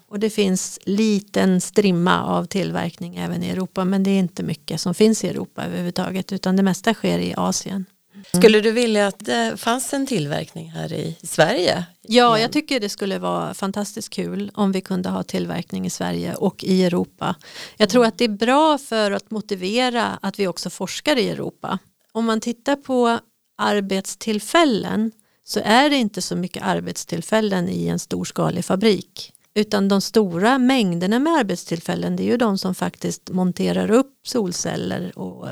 och 0.08 0.18
det 0.20 0.30
finns 0.30 0.78
liten 0.84 1.60
strimma 1.60 2.24
av 2.24 2.44
tillverkning 2.44 3.16
även 3.16 3.42
i 3.42 3.48
Europa 3.48 3.84
men 3.84 4.02
det 4.02 4.10
är 4.10 4.18
inte 4.18 4.42
mycket 4.42 4.80
som 4.80 4.94
finns 4.94 5.24
i 5.24 5.28
Europa 5.28 5.64
överhuvudtaget 5.64 6.32
utan 6.32 6.56
det 6.56 6.62
mesta 6.62 6.94
sker 6.94 7.18
i 7.18 7.34
Asien. 7.36 7.84
Skulle 8.32 8.60
du 8.60 8.72
vilja 8.72 9.06
att 9.06 9.18
det 9.18 9.56
fanns 9.56 9.94
en 9.94 10.06
tillverkning 10.06 10.70
här 10.70 10.92
i 10.92 11.16
Sverige? 11.22 11.84
Ja, 12.02 12.38
jag 12.38 12.52
tycker 12.52 12.80
det 12.80 12.88
skulle 12.88 13.18
vara 13.18 13.54
fantastiskt 13.54 14.10
kul 14.10 14.50
om 14.54 14.72
vi 14.72 14.80
kunde 14.80 15.08
ha 15.08 15.22
tillverkning 15.22 15.86
i 15.86 15.90
Sverige 15.90 16.34
och 16.34 16.64
i 16.64 16.84
Europa. 16.84 17.34
Jag 17.76 17.88
tror 17.88 18.06
att 18.06 18.18
det 18.18 18.24
är 18.24 18.28
bra 18.28 18.78
för 18.78 19.10
att 19.10 19.30
motivera 19.30 20.18
att 20.22 20.38
vi 20.38 20.46
också 20.46 20.70
forskar 20.70 21.16
i 21.16 21.28
Europa. 21.28 21.78
Om 22.12 22.24
man 22.24 22.40
tittar 22.40 22.76
på 22.76 23.18
arbetstillfällen 23.58 25.12
så 25.44 25.60
är 25.64 25.90
det 25.90 25.96
inte 25.96 26.22
så 26.22 26.36
mycket 26.36 26.62
arbetstillfällen 26.62 27.68
i 27.68 27.88
en 27.88 27.98
storskalig 27.98 28.64
fabrik. 28.64 29.32
Utan 29.54 29.88
de 29.88 30.00
stora 30.00 30.58
mängderna 30.58 31.18
med 31.18 31.32
arbetstillfällen 31.32 32.16
det 32.16 32.22
är 32.22 32.26
ju 32.26 32.36
de 32.36 32.58
som 32.58 32.74
faktiskt 32.74 33.30
monterar 33.30 33.90
upp 33.90 34.12
solceller 34.26 35.18
och, 35.18 35.48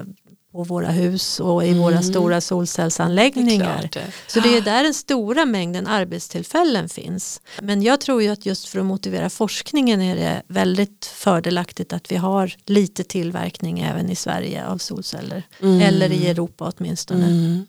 på 0.54 0.62
våra 0.62 0.88
hus 0.88 1.40
och 1.40 1.64
i 1.64 1.74
våra 1.74 2.02
stora 2.02 2.40
solcellsanläggningar. 2.40 3.88
det. 3.92 4.12
Så 4.26 4.40
det 4.40 4.56
är 4.56 4.60
där 4.60 4.82
den 4.82 4.94
stora 4.94 5.44
mängden 5.44 5.86
arbetstillfällen 5.86 6.88
finns. 6.88 7.40
Men 7.62 7.82
jag 7.82 8.00
tror 8.00 8.22
ju 8.22 8.28
att 8.28 8.46
just 8.46 8.68
för 8.68 8.78
att 8.78 8.84
motivera 8.84 9.30
forskningen 9.30 10.00
är 10.00 10.16
det 10.16 10.42
väldigt 10.48 11.06
fördelaktigt 11.06 11.92
att 11.92 12.12
vi 12.12 12.16
har 12.16 12.52
lite 12.66 13.04
tillverkning 13.04 13.80
även 13.80 14.10
i 14.10 14.16
Sverige 14.16 14.66
av 14.66 14.78
solceller. 14.78 15.42
Eller 15.60 16.12
i 16.12 16.26
Europa 16.26 16.72
åtminstone. 16.76 17.26
Mm. 17.26 17.66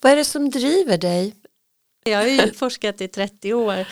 Vad 0.00 0.12
är 0.12 0.16
det 0.16 0.24
som 0.24 0.50
driver 0.50 0.98
dig? 0.98 1.34
Jag 2.04 2.18
har 2.18 2.26
ju 2.26 2.52
forskat 2.54 3.00
i 3.00 3.08
30 3.08 3.54
år. 3.54 3.86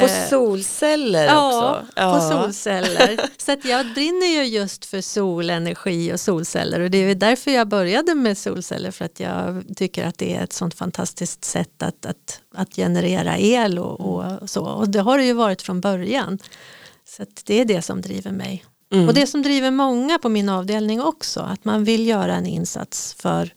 På 0.00 0.06
Eh, 0.06 0.28
solceller 0.28 1.26
Ja, 1.26 1.80
också? 1.80 1.94
på 2.02 2.20
solceller. 2.42 3.20
Så 3.38 3.52
att 3.52 3.64
jag 3.64 3.86
brinner 3.94 4.26
ju 4.26 4.44
just 4.44 4.84
för 4.84 5.00
solenergi 5.00 6.12
och 6.12 6.20
solceller 6.20 6.80
och 6.80 6.90
det 6.90 6.98
är 6.98 7.14
därför 7.14 7.50
jag 7.50 7.68
började 7.68 8.14
med 8.14 8.38
solceller 8.38 8.90
för 8.90 9.04
att 9.04 9.20
jag 9.20 9.64
tycker 9.76 10.06
att 10.06 10.18
det 10.18 10.36
är 10.36 10.44
ett 10.44 10.52
sånt 10.52 10.74
fantastiskt 10.74 11.44
sätt 11.44 11.82
att, 11.82 12.06
att, 12.06 12.40
att 12.54 12.74
generera 12.76 13.38
el 13.38 13.78
och, 13.78 14.00
och 14.00 14.50
så. 14.50 14.64
Och 14.64 14.88
det 14.88 15.00
har 15.00 15.18
det 15.18 15.24
ju 15.24 15.32
varit 15.32 15.62
från 15.62 15.80
början. 15.80 16.38
Så 17.08 17.22
att 17.22 17.42
det 17.46 17.60
är 17.60 17.64
det 17.64 17.82
som 17.82 18.00
driver 18.02 18.32
mig. 18.32 18.64
Mm. 18.92 19.08
Och 19.08 19.14
det 19.14 19.26
som 19.26 19.42
driver 19.42 19.70
många 19.70 20.18
på 20.18 20.28
min 20.28 20.48
avdelning 20.48 21.02
också, 21.02 21.40
att 21.40 21.64
man 21.64 21.84
vill 21.84 22.06
göra 22.06 22.34
en 22.34 22.46
insats 22.46 23.14
för 23.18 23.50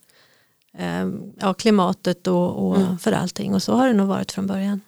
eh, 0.77 1.08
ja, 1.39 1.54
klimatet 1.54 2.27
och, 2.27 2.67
och 2.69 2.77
Mm. 2.77 2.99
för 2.99 3.12
allting 3.12 3.54
och 3.56 3.63
så 3.63 3.73
har 3.73 3.88
det 3.88 3.93
nog 3.93 4.08
varit 4.08 4.32
från 4.32 4.47
början. 4.47 4.82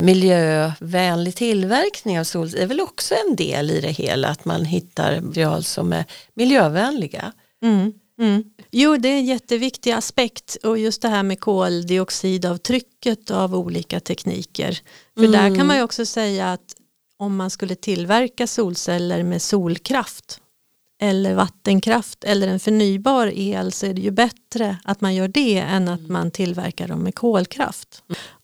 Miljövänlig 0.00 1.36
tillverkning 1.36 2.20
av 2.20 2.24
solceller 2.24 2.62
är 2.62 2.66
väl 2.66 2.80
också 2.80 3.14
en 3.28 3.36
del 3.36 3.70
i 3.70 3.80
det 3.80 3.90
hela 3.90 4.28
att 4.28 4.44
man 4.44 4.64
hittar 4.64 5.20
material 5.20 5.64
som 5.64 5.92
är 5.92 6.04
miljövänliga. 6.34 7.32
Mm. 7.62 7.92
Mm. 8.20 8.44
Jo, 8.70 8.96
det 8.96 9.08
är 9.08 9.18
en 9.18 9.26
jätteviktig 9.26 9.92
aspekt 9.92 10.56
och 10.62 10.78
just 10.78 11.02
det 11.02 11.08
här 11.08 11.22
med 11.22 11.40
koldioxidavtrycket 11.40 13.30
av 13.30 13.54
olika 13.54 14.00
tekniker. 14.00 14.78
För 15.18 15.26
där 15.26 15.56
kan 15.56 15.66
man 15.66 15.76
ju 15.76 15.82
också 15.82 16.06
säga 16.06 16.52
att 16.52 16.74
om 17.16 17.36
man 17.36 17.50
skulle 17.50 17.74
tillverka 17.74 18.46
solceller 18.46 19.22
med 19.22 19.42
solkraft 19.42 20.40
eller 21.02 21.34
vattenkraft 21.34 22.24
eller 22.24 22.48
en 22.48 22.60
förnybar 22.60 23.32
el 23.34 23.72
så 23.72 23.86
är 23.86 23.94
det 23.94 24.00
ju 24.00 24.10
bättre 24.10 24.76
att 24.84 25.00
man 25.00 25.14
gör 25.14 25.28
det 25.28 25.58
än 25.58 25.88
att 25.88 26.08
man 26.08 26.30
tillverkar 26.30 26.88
dem 26.88 27.00
med 27.00 27.14
kolkraft. 27.14 28.02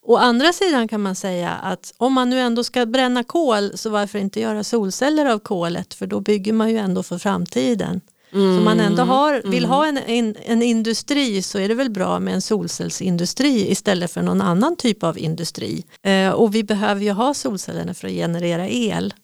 Å 0.09 0.17
andra 0.17 0.53
sidan 0.53 0.89
kan 0.89 1.01
man 1.01 1.15
säga 1.15 1.51
att 1.51 1.95
om 1.97 2.13
man 2.13 2.31
nu 2.31 2.41
ändå 2.41 2.65
ska 2.65 2.87
bränna 2.87 3.25
kol 3.25 3.79
så 3.79 3.91
varför 3.91 4.19
inte 4.19 4.41
göra 4.41 4.65
solceller 4.65 5.27
av 5.27 5.39
kolet 5.39 5.95
för 5.95 6.07
då 6.07 6.21
bygger 6.21 6.53
man 6.53 6.71
ju 6.71 6.77
ändå 6.77 7.03
för 7.03 7.19
framtiden. 7.19 8.01
Så 8.31 8.39
om 8.59 8.65
man 8.65 8.81
ändå 8.81 9.03
har, 9.03 9.43
vill 9.45 9.65
ha 9.65 9.87
en, 9.87 9.99
en, 9.99 10.37
en 10.45 10.63
industri 10.63 11.43
så 11.43 11.59
är 11.59 11.69
det 11.69 11.75
väl 11.75 11.91
bra 11.91 12.19
med 12.19 12.35
en 12.35 12.43
solcellsindustri 12.43 13.71
istället 13.71 14.11
för 14.11 14.23
någon 14.23 14.41
annan 14.41 14.77
typ 14.77 15.03
av 15.03 15.19
industri. 15.19 15.85
Eh, 16.03 16.31
och 16.31 16.55
vi 16.55 16.65
behöver 16.65 17.01
ju 17.01 17.13
ha 17.13 17.35
solcellerna 17.35 17.95
för 17.95 18.09
att 18.09 18.15
generera 18.15 18.69
el. 18.69 19.15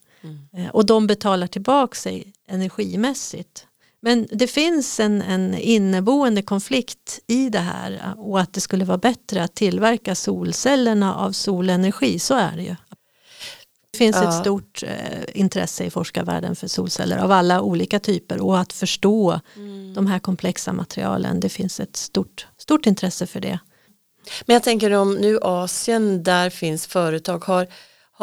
Eh, 0.56 0.68
och 0.70 0.86
de 0.86 1.06
betalar 1.06 1.46
tillbaka 1.46 1.94
sig 1.94 2.32
energimässigt. 2.48 3.66
Men 4.04 4.28
det 4.32 4.46
finns 4.46 5.00
en, 5.00 5.22
en 5.22 5.54
inneboende 5.54 6.42
konflikt 6.42 7.20
i 7.26 7.48
det 7.48 7.58
här 7.58 8.14
och 8.16 8.40
att 8.40 8.52
det 8.52 8.60
skulle 8.60 8.84
vara 8.84 8.98
bättre 8.98 9.42
att 9.44 9.54
tillverka 9.54 10.14
solcellerna 10.14 11.14
av 11.14 11.32
solenergi, 11.32 12.18
så 12.18 12.34
är 12.34 12.56
det 12.56 12.62
ju. 12.62 12.76
Det 13.92 13.98
finns 13.98 14.16
Ja. 14.16 14.28
ett 14.28 14.40
stort 14.40 14.82
eh, 14.82 15.22
intresse 15.40 15.84
i 15.84 15.90
forskarvärlden 15.90 16.56
för 16.56 16.68
solceller 16.68 17.18
av 17.18 17.32
alla 17.32 17.60
olika 17.60 17.98
typer 18.00 18.40
och 18.40 18.58
att 18.58 18.72
förstå 18.72 19.40
de 19.94 20.06
här 20.06 20.18
komplexa 20.18 20.72
materialen. 20.72 21.40
Det 21.40 21.48
finns 21.48 21.80
ett 21.80 21.96
stort, 21.96 22.46
stort 22.58 22.86
intresse 22.86 23.26
för 23.26 23.40
det. 23.40 23.58
Men 24.46 24.54
jag 24.54 24.62
tänker 24.62 24.90
om 24.90 25.14
nu 25.14 25.38
Asien, 25.42 26.22
där 26.22 26.50
finns 26.50 26.86
företag, 26.86 27.44
har, 27.44 27.66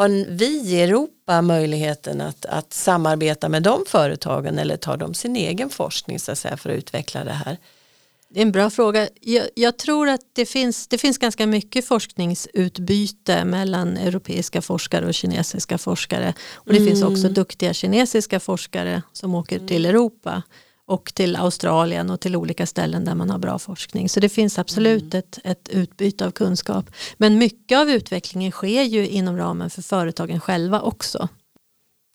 Har 0.00 0.08
vi 0.28 0.46
i 0.46 0.82
Europa 0.82 1.42
möjligheten 1.42 2.20
att, 2.20 2.46
att 2.46 2.72
samarbeta 2.72 3.48
med 3.48 3.62
de 3.62 3.84
företagen 3.88 4.58
eller 4.58 4.76
tar 4.76 4.96
de 4.96 5.14
sin 5.14 5.36
egen 5.36 5.70
forskning 5.70 6.18
så 6.18 6.32
att 6.32 6.38
säga, 6.38 6.56
för 6.56 6.70
att 6.70 6.76
utveckla 6.76 7.24
det 7.24 7.32
här? 7.32 7.56
Det 8.28 8.40
är 8.40 8.42
en 8.42 8.52
bra 8.52 8.70
fråga. 8.70 9.08
Jag, 9.20 9.48
jag, 9.54 9.78
tror 9.78 10.08
att 10.08 10.20
det 10.32 10.46
finns, 10.46 10.88
det 10.88 10.98
finns 10.98 11.18
ganska 11.18 11.46
mycket 11.46 11.86
forskningsutbyte 11.86 13.44
mellan 13.44 13.96
europeiska 13.96 14.62
forskare 14.62 15.06
och 15.06 15.14
kinesiska 15.14 15.78
forskare. 15.78 16.34
Och 16.54 16.72
det 16.72 16.78
mm. 16.78 16.88
finns 16.88 17.02
också 17.02 17.28
duktiga 17.28 17.74
kinesiska 17.74 18.40
forskare 18.40 19.02
som 19.12 19.34
åker 19.34 19.66
till 19.66 19.86
Europa 19.86 20.42
och 20.90 21.14
till 21.14 21.36
Australien 21.36 22.10
och 22.10 22.20
till 22.20 22.36
olika 22.36 22.66
ställen 22.66 23.04
där 23.04 23.14
man 23.14 23.30
har 23.30 23.38
bra 23.38 23.58
forskning. 23.58 24.08
Så 24.08 24.20
det 24.20 24.28
finns 24.28 24.58
absolut 24.58 25.14
mm. 25.14 25.18
ett, 25.18 25.38
ett 25.44 25.68
utbyte 25.68 26.26
av 26.26 26.30
kunskap. 26.30 26.90
Men 27.16 27.38
mycket 27.38 27.78
av 27.78 27.90
utvecklingen 27.90 28.52
sker 28.52 28.82
ju 28.82 29.08
inom 29.08 29.36
ramen 29.36 29.70
för 29.70 29.82
företagen 29.82 30.40
själva 30.40 30.80
också. 30.80 31.28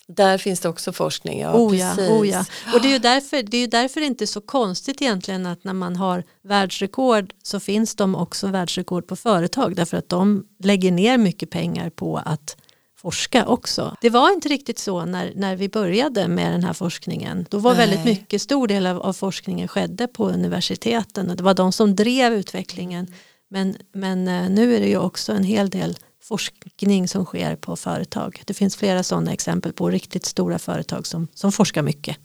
Där 0.07 0.38
finns 0.38 0.59
det 0.59 0.69
också 0.69 0.93
forskning, 0.93 1.41
ja. 1.41 1.53
Oh 1.53 1.77
ja, 1.77 1.93
oh 2.09 2.27
ja. 2.27 2.45
Och 2.73 2.81
det 2.81 2.88
är, 2.88 2.91
ju 2.91 2.99
därför, 2.99 3.43
det 3.43 3.57
är 3.57 3.61
ju 3.61 3.67
därför 3.67 3.99
det 3.99 4.05
inte 4.05 4.23
är 4.23 4.25
så 4.25 4.41
konstigt 4.41 5.01
egentligen 5.01 5.45
att 5.45 5.63
när 5.63 5.73
man 5.73 5.95
har 5.95 6.23
världsrekord 6.43 7.33
så 7.43 7.59
finns 7.59 7.95
de 7.95 8.15
också 8.15 8.47
världsrekord 8.47 9.07
på 9.07 9.15
företag 9.15 9.75
därför 9.75 9.97
att 9.97 10.09
de 10.09 10.45
lägger 10.63 10.91
ner 10.91 11.17
mycket 11.17 11.49
pengar 11.49 11.89
på 11.89 12.17
att 12.25 12.57
forska 13.06 13.46
också. 13.46 13.96
Det 14.02 14.10
var 14.10 14.34
inte 14.34 14.50
riktigt 14.50 14.80
så 14.80 15.06
när, 15.06 15.34
när 15.36 15.56
vi 15.56 15.70
började 15.70 16.28
med 16.28 16.52
den 16.52 16.63
här 16.63 16.74
forskningen. 16.74 17.46
Då 17.50 17.58
var 17.60 17.72
Nej. 17.72 17.80
väldigt 17.80 18.06
mycket, 18.06 18.41
stor 18.41 18.68
del 18.68 18.88
av, 18.88 19.02
av, 19.02 19.13
forskningen 19.13 19.68
skedde 19.68 20.08
på 20.08 20.30
universiteten 20.30 21.30
och 21.30 21.36
det 21.36 21.44
var 21.44 21.54
de 21.54 21.72
som 21.72 21.96
drev 21.96 22.34
utvecklingen. 22.34 23.13
Men, 23.50 23.76
men 23.94 24.28
eh, 24.28 24.50
nu 24.50 24.76
är 24.76 24.80
det 24.80 24.88
ju 24.88 24.98
också 24.98 25.34
en 25.34 25.44
hel 25.44 25.70
del 25.70 25.98
forskning 26.24 27.08
som 27.08 27.26
sker 27.26 27.56
på 27.56 27.76
företag. 27.76 28.41
Det 28.46 28.54
finns 28.54 28.76
flera 28.76 29.04
sådana 29.04 29.34
exempel 29.34 29.74
på 29.74 29.89
riktigt 29.89 30.26
stora 30.26 30.60
företag 30.60 31.08
som, 31.08 31.28
som 31.34 31.52
forskar 31.52 31.82
mycket. 31.82 32.18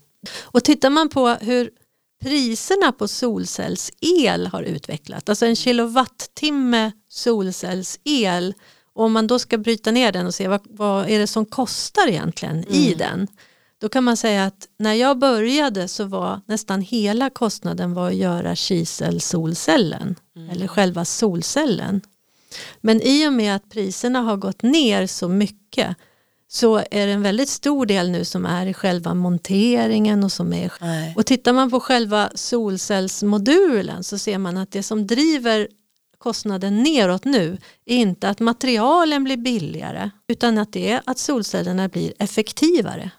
Och 0.42 0.64
tittar 0.64 0.90
man 0.90 1.08
på 1.08 1.28
hur 1.28 1.70
priserna 2.22 2.92
på 2.92 3.08
solcellsel 3.08 4.46
har 4.46 4.62
utvecklats, 4.62 5.28
alltså 5.28 5.46
en 5.46 5.56
kilowattimme 5.56 6.92
solcellsel 7.08 8.54
om 9.04 9.12
man 9.12 9.26
då 9.26 9.38
ska 9.38 9.58
bryta 9.58 9.90
ner 9.90 10.12
den 10.12 10.26
och 10.26 10.34
se 10.34 10.48
vad, 10.48 10.60
vad 10.64 11.08
är 11.08 11.18
det 11.18 11.26
som 11.26 11.46
kostar 11.46 12.08
egentligen 12.08 12.56
mm. 12.56 12.74
i 12.74 12.94
den. 12.94 13.26
Då 13.80 13.88
kan 13.88 14.04
man 14.04 14.16
säga 14.16 14.44
att 14.44 14.68
när 14.78 14.94
jag 14.94 15.18
började 15.18 15.88
så 15.88 16.04
var 16.04 16.40
nästan 16.46 16.80
hela 16.80 17.30
kostnaden 17.30 17.94
var 17.94 18.08
att 18.08 18.16
göra 18.16 18.56
kiselsolcellen 18.56 20.16
mm. 20.36 20.50
eller 20.50 20.66
själva 20.66 21.04
solcellen. 21.04 22.00
Men 22.80 23.02
i 23.02 23.28
och 23.28 23.32
med 23.32 23.56
att 23.56 23.70
priserna 23.70 24.20
har 24.20 24.36
gått 24.36 24.62
ner 24.62 25.06
så 25.06 25.28
mycket 25.28 25.96
så 26.48 26.76
är 26.76 27.06
det 27.06 27.12
en 27.12 27.22
väldigt 27.22 27.48
stor 27.48 27.86
del 27.86 28.10
nu 28.10 28.24
som 28.24 28.46
är 28.46 28.66
i 28.66 28.74
själva 28.74 29.14
monteringen 29.14 30.24
och 30.24 30.32
som 30.32 30.52
är 30.52 30.72
Nej. 30.80 31.14
och 31.16 31.26
tittar 31.26 31.52
man 31.52 31.70
på 31.70 31.80
själva 31.80 32.30
solcellsmodulen 32.34 34.04
så 34.04 34.18
ser 34.18 34.38
man 34.38 34.56
att 34.56 34.70
det 34.70 34.82
som 34.82 35.06
driver 35.06 35.68
kostnaden 36.20 36.82
neråt 36.82 37.24
nu 37.24 37.58
är 37.86 37.96
inte 37.96 38.28
att 38.28 38.40
materialen 38.40 39.24
blir 39.24 39.36
billigare 39.36 40.10
utan 40.28 40.58
att 40.58 40.72
det 40.72 40.90
är 40.90 41.02
att 41.06 41.18
solcellerna 41.18 41.88
blir 41.88 42.12
effektivare. 42.18 43.10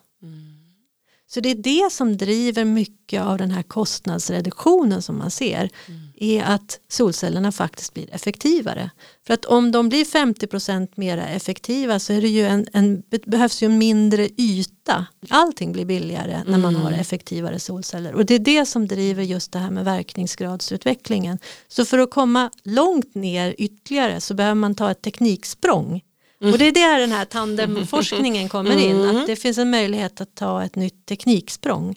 Mm. 1.32 1.34
Så 1.34 1.40
det 1.40 1.50
är 1.50 1.86
det 1.86 1.92
som 1.92 2.18
driver 2.18 2.66
mycket 2.66 3.22
av 3.22 3.38
den 3.38 3.52
här 3.52 3.64
kostnadsreduktionen 3.64 5.02
som 5.02 5.18
man 5.18 5.32
ser. 5.32 5.70
Mm. 5.88 6.02
är 6.16 6.44
att 6.44 6.80
solcellerna 6.88 7.52
faktiskt 7.52 7.94
blir 7.94 8.16
effektivare. 8.16 8.90
För 9.28 9.34
att 9.34 9.46
om 9.46 9.72
de 9.72 9.90
blir 9.90 10.06
50% 10.06 10.88
mer 10.96 11.18
effektiva 11.18 12.00
så 12.00 12.14
är 12.14 12.22
det 12.22 12.28
ju 12.28 12.46
en, 12.46 12.68
en, 12.74 13.04
behövs 13.26 13.64
ju 13.64 13.66
en 13.66 13.78
mindre 13.78 14.30
yta. 14.38 15.06
Allting 15.30 15.72
blir 15.72 15.86
billigare 15.86 16.44
när 16.46 16.58
man 16.58 16.76
mm. 16.76 16.82
har 16.82 16.92
effektivare 16.92 17.60
solceller. 17.60 18.14
Och 18.14 18.26
det 18.26 18.36
är 18.36 18.40
det 18.40 18.66
som 18.66 18.88
driver 18.88 19.24
just 19.24 19.52
det 19.52 19.60
här 19.60 19.72
med 19.72 19.86
verkningsgradsutvecklingen. 19.86 21.40
Så 21.68 21.86
för 21.86 21.98
att 21.98 22.12
komma 22.12 22.50
långt 22.64 23.16
ner 23.16 23.56
ytterligare 23.58 24.22
så 24.22 24.34
behöver 24.34 24.56
man 24.56 24.76
ta 24.76 24.92
ett 24.92 25.02
tekniksprång. 25.02 26.02
Mm. 26.42 26.54
Och 26.54 26.60
det 26.60 26.68
är 26.68 26.72
där 26.72 27.00
den 27.00 27.12
här 27.12 27.26
tandemforskningen 27.26 28.50
kommer 28.50 28.78
in. 28.78 28.96
Mm. 28.96 29.18
Att 29.18 29.28
det 29.28 29.36
finns 29.36 29.58
en 29.58 29.70
möjlighet 29.70 30.22
att 30.22 30.36
ta 30.36 30.64
ett 30.64 30.76
nytt 30.76 31.06
tekniksprång. 31.06 31.96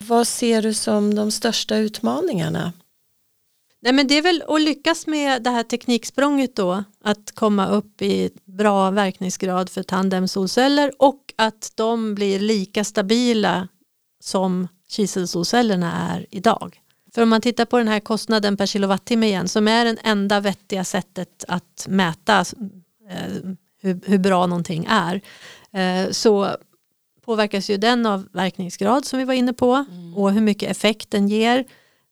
Vad 0.00 0.28
ser 0.28 0.62
du 0.62 0.74
som 0.74 1.14
de 1.14 1.30
största 1.30 1.76
utmaningarna? 1.76 2.72
Nej, 3.82 3.92
men 3.92 4.06
det 4.06 4.14
är 4.14 4.22
väl 4.22 4.42
att 4.48 4.60
lyckas 4.60 5.06
med 5.06 5.42
det 5.42 5.50
här 5.50 5.62
tekniksprånget 5.62 6.56
då. 6.56 6.84
Att 7.04 7.32
komma 7.34 7.68
upp 7.68 8.02
i 8.02 8.30
bra 8.44 8.90
verkningsgrad 8.90 9.70
för 9.70 9.82
tandemsolceller 9.82 10.92
och 10.98 11.20
att 11.36 11.72
de 11.74 12.14
blir 12.14 12.40
lika 12.40 12.84
stabila 12.84 13.68
som 14.20 14.68
kiselsolcellerna 14.88 15.92
är 16.14 16.26
idag. 16.30 16.80
För 17.14 17.22
om 17.22 17.28
man 17.28 17.40
tittar 17.40 17.64
på 17.64 17.78
den 17.78 17.88
här 17.88 18.00
kostnaden 18.00 18.56
per 18.56 18.66
kilowattimme 18.66 19.26
igen 19.26 19.48
som 19.48 19.68
är 19.68 19.84
det 19.84 19.96
enda 20.02 20.40
vettiga 20.40 20.84
sättet 20.84 21.44
att 21.48 21.86
mäta 21.88 22.40
eh, 23.10 23.50
hur, 23.84 24.00
hur 24.06 24.18
bra 24.18 24.46
någonting 24.46 24.86
är 24.90 25.20
eh, 25.72 26.10
så 26.10 26.56
påverkas 27.24 27.70
ju 27.70 27.76
den 27.76 28.06
av 28.06 28.28
verkningsgrad 28.32 29.04
som 29.04 29.18
vi 29.18 29.24
var 29.24 29.34
inne 29.34 29.52
på 29.52 29.84
mm. 29.90 30.16
och 30.16 30.32
hur 30.32 30.40
mycket 30.40 30.70
effekt 30.70 31.10
den 31.10 31.28
ger. 31.28 31.64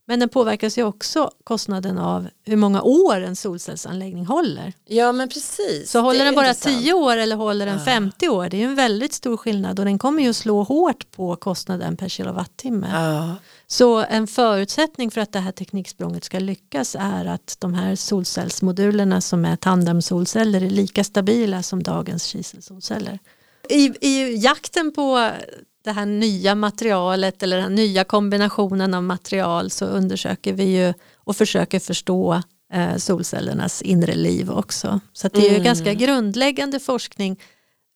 Men 0.06 0.20
den 0.20 0.28
påverkas 0.28 0.78
ju 0.78 0.84
också 0.84 1.30
kostnaden 1.44 1.98
av 1.98 2.28
hur 2.44 2.56
många 2.56 2.82
år 2.82 3.20
en 3.20 3.36
solcellsanläggning 3.36 4.26
håller. 4.26 4.72
Ja 4.84 5.12
men 5.12 5.28
precis. 5.28 5.90
Så 5.90 6.00
håller 6.00 6.24
den 6.24 6.34
bara 6.34 6.48
intressant. 6.48 6.82
10 6.82 6.92
år 6.92 7.16
eller 7.16 7.36
håller 7.36 7.66
den 7.66 7.78
ja. 7.78 7.84
50 7.84 8.28
år, 8.28 8.48
det 8.48 8.62
är 8.62 8.66
en 8.66 8.74
väldigt 8.74 9.12
stor 9.12 9.36
skillnad 9.36 9.78
och 9.78 9.84
den 9.84 9.98
kommer 9.98 10.22
ju 10.22 10.30
att 10.30 10.36
slå 10.36 10.62
hårt 10.62 11.10
på 11.10 11.36
kostnaden 11.36 11.96
per 11.96 12.08
kilowattimme. 12.08 12.90
Ja. 12.92 13.36
Så 13.72 14.04
en 14.08 14.26
förutsättning 14.26 15.10
för 15.10 15.20
att 15.20 15.32
det 15.32 15.38
här 15.38 15.52
tekniksprånget 15.52 16.24
ska 16.24 16.38
lyckas 16.38 16.96
är 16.98 17.24
att 17.24 17.56
de 17.58 17.74
här 17.74 17.96
solcellsmodulerna 17.96 19.20
som 19.20 19.44
är 19.44 19.56
tandemsolceller 19.56 20.62
är 20.62 20.70
lika 20.70 21.04
stabila 21.04 21.62
som 21.62 21.82
dagens 21.82 22.24
kiselsolceller. 22.24 23.18
I, 23.68 23.92
I 24.00 24.36
jakten 24.36 24.92
på 24.92 25.30
det 25.84 25.92
här 25.92 26.06
nya 26.06 26.54
materialet 26.54 27.42
eller 27.42 27.56
den 27.56 27.74
nya 27.74 28.04
kombinationen 28.04 28.94
av 28.94 29.02
material 29.02 29.70
så 29.70 29.84
undersöker 29.84 30.52
vi 30.52 30.64
ju 30.64 30.94
och 31.16 31.36
försöker 31.36 31.80
förstå 31.80 32.42
eh, 32.72 32.96
solcellernas 32.96 33.82
inre 33.82 34.14
liv 34.14 34.50
också. 34.50 35.00
Så 35.12 35.28
det 35.28 35.38
är 35.38 35.42
ju 35.42 35.48
mm. 35.48 35.64
ganska 35.64 35.94
grundläggande 35.94 36.80
forskning 36.80 37.40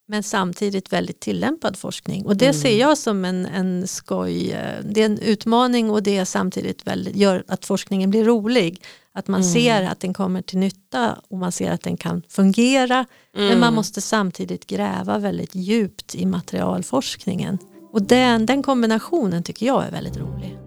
men 0.09 0.23
samtidigt 0.23 0.93
väldigt 0.93 1.21
tillämpad 1.21 1.77
forskning. 1.77 2.27
Och 2.27 2.37
det 2.37 2.47
mm. 2.47 2.61
ser 2.61 2.79
jag 2.79 2.99
som 2.99 3.25
en, 3.25 3.47
en 3.47 3.89
skoj, 3.89 4.53
eh, 4.53 4.85
det 4.85 5.01
är 5.01 5.07
en 5.07 5.19
utmaning 5.19 5.91
och 5.91 6.03
det 6.03 6.17
är 6.17 6.25
samtidigt 6.25 6.87
väldigt, 6.87 7.17
gör 7.17 7.45
att 7.49 7.65
forskningen 7.65 8.11
blir 8.11 8.25
rolig. 8.25 8.83
Att 9.13 9.29
man 9.29 9.41
mm. 9.41 9.53
ser 9.53 9.83
att 9.83 10.01
den 10.01 10.15
kommer 10.15 10.43
till 10.43 10.59
nytta 10.59 11.17
och 11.29 11.39
man 11.39 11.53
ser 11.53 11.71
att 11.71 11.83
den 11.83 11.97
kan 11.97 12.23
fungera. 12.29 13.05
Mm. 13.37 13.49
Men 13.49 13.61
man 13.61 13.75
måste 13.75 14.01
samtidigt 14.01 14.67
gräva 14.67 15.19
väldigt 15.19 15.55
djupt 15.55 16.15
i 16.15 16.27
materialforskningen. 16.27 17.59
Och 17.93 18.03
den, 18.03 18.47
den 18.47 18.63
kombinationen 18.63 19.43
tycker 19.43 19.67
jag 19.67 19.87
är 19.87 19.91
väldigt 19.91 20.17
rolig. 20.17 20.59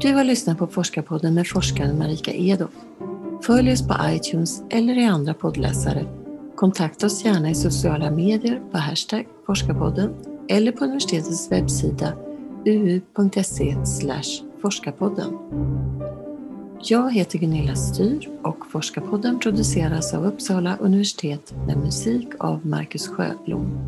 Du 0.00 0.12
har 0.12 0.24
lyssnat 0.24 0.58
på 0.58 0.66
Forskarpodden 0.66 1.34
med 1.34 1.48
forskaren 1.48 1.98
Marika 1.98 2.32
Edoff. 2.32 2.70
Följ 3.42 3.72
oss 3.72 3.88
på 3.88 3.94
iTunes 4.04 4.62
eller 4.70 4.98
i 4.98 5.04
andra 5.04 5.34
poddläsare 5.34 6.25
Kontakta 6.56 7.06
oss 7.06 7.24
gärna 7.24 7.50
i 7.50 7.54
sociala 7.54 8.10
medier 8.10 8.62
på 8.72 8.78
hashtag 8.78 9.26
forskarpodden 9.46 10.14
eller 10.48 10.72
på 10.72 10.84
universitetets 10.84 11.52
webbsida 11.52 12.12
uu.se 12.64 13.76
forskarpodden. 14.62 15.38
Jag 16.82 17.12
heter 17.12 17.38
Gunilla 17.38 17.74
Styr 17.74 18.28
och 18.42 18.66
Forskarpodden 18.66 19.38
produceras 19.38 20.14
av 20.14 20.26
Uppsala 20.26 20.76
universitet 20.76 21.54
med 21.66 21.76
musik 21.76 22.28
av 22.38 22.66
Marcus 22.66 23.08
Sjöblom. 23.08 23.78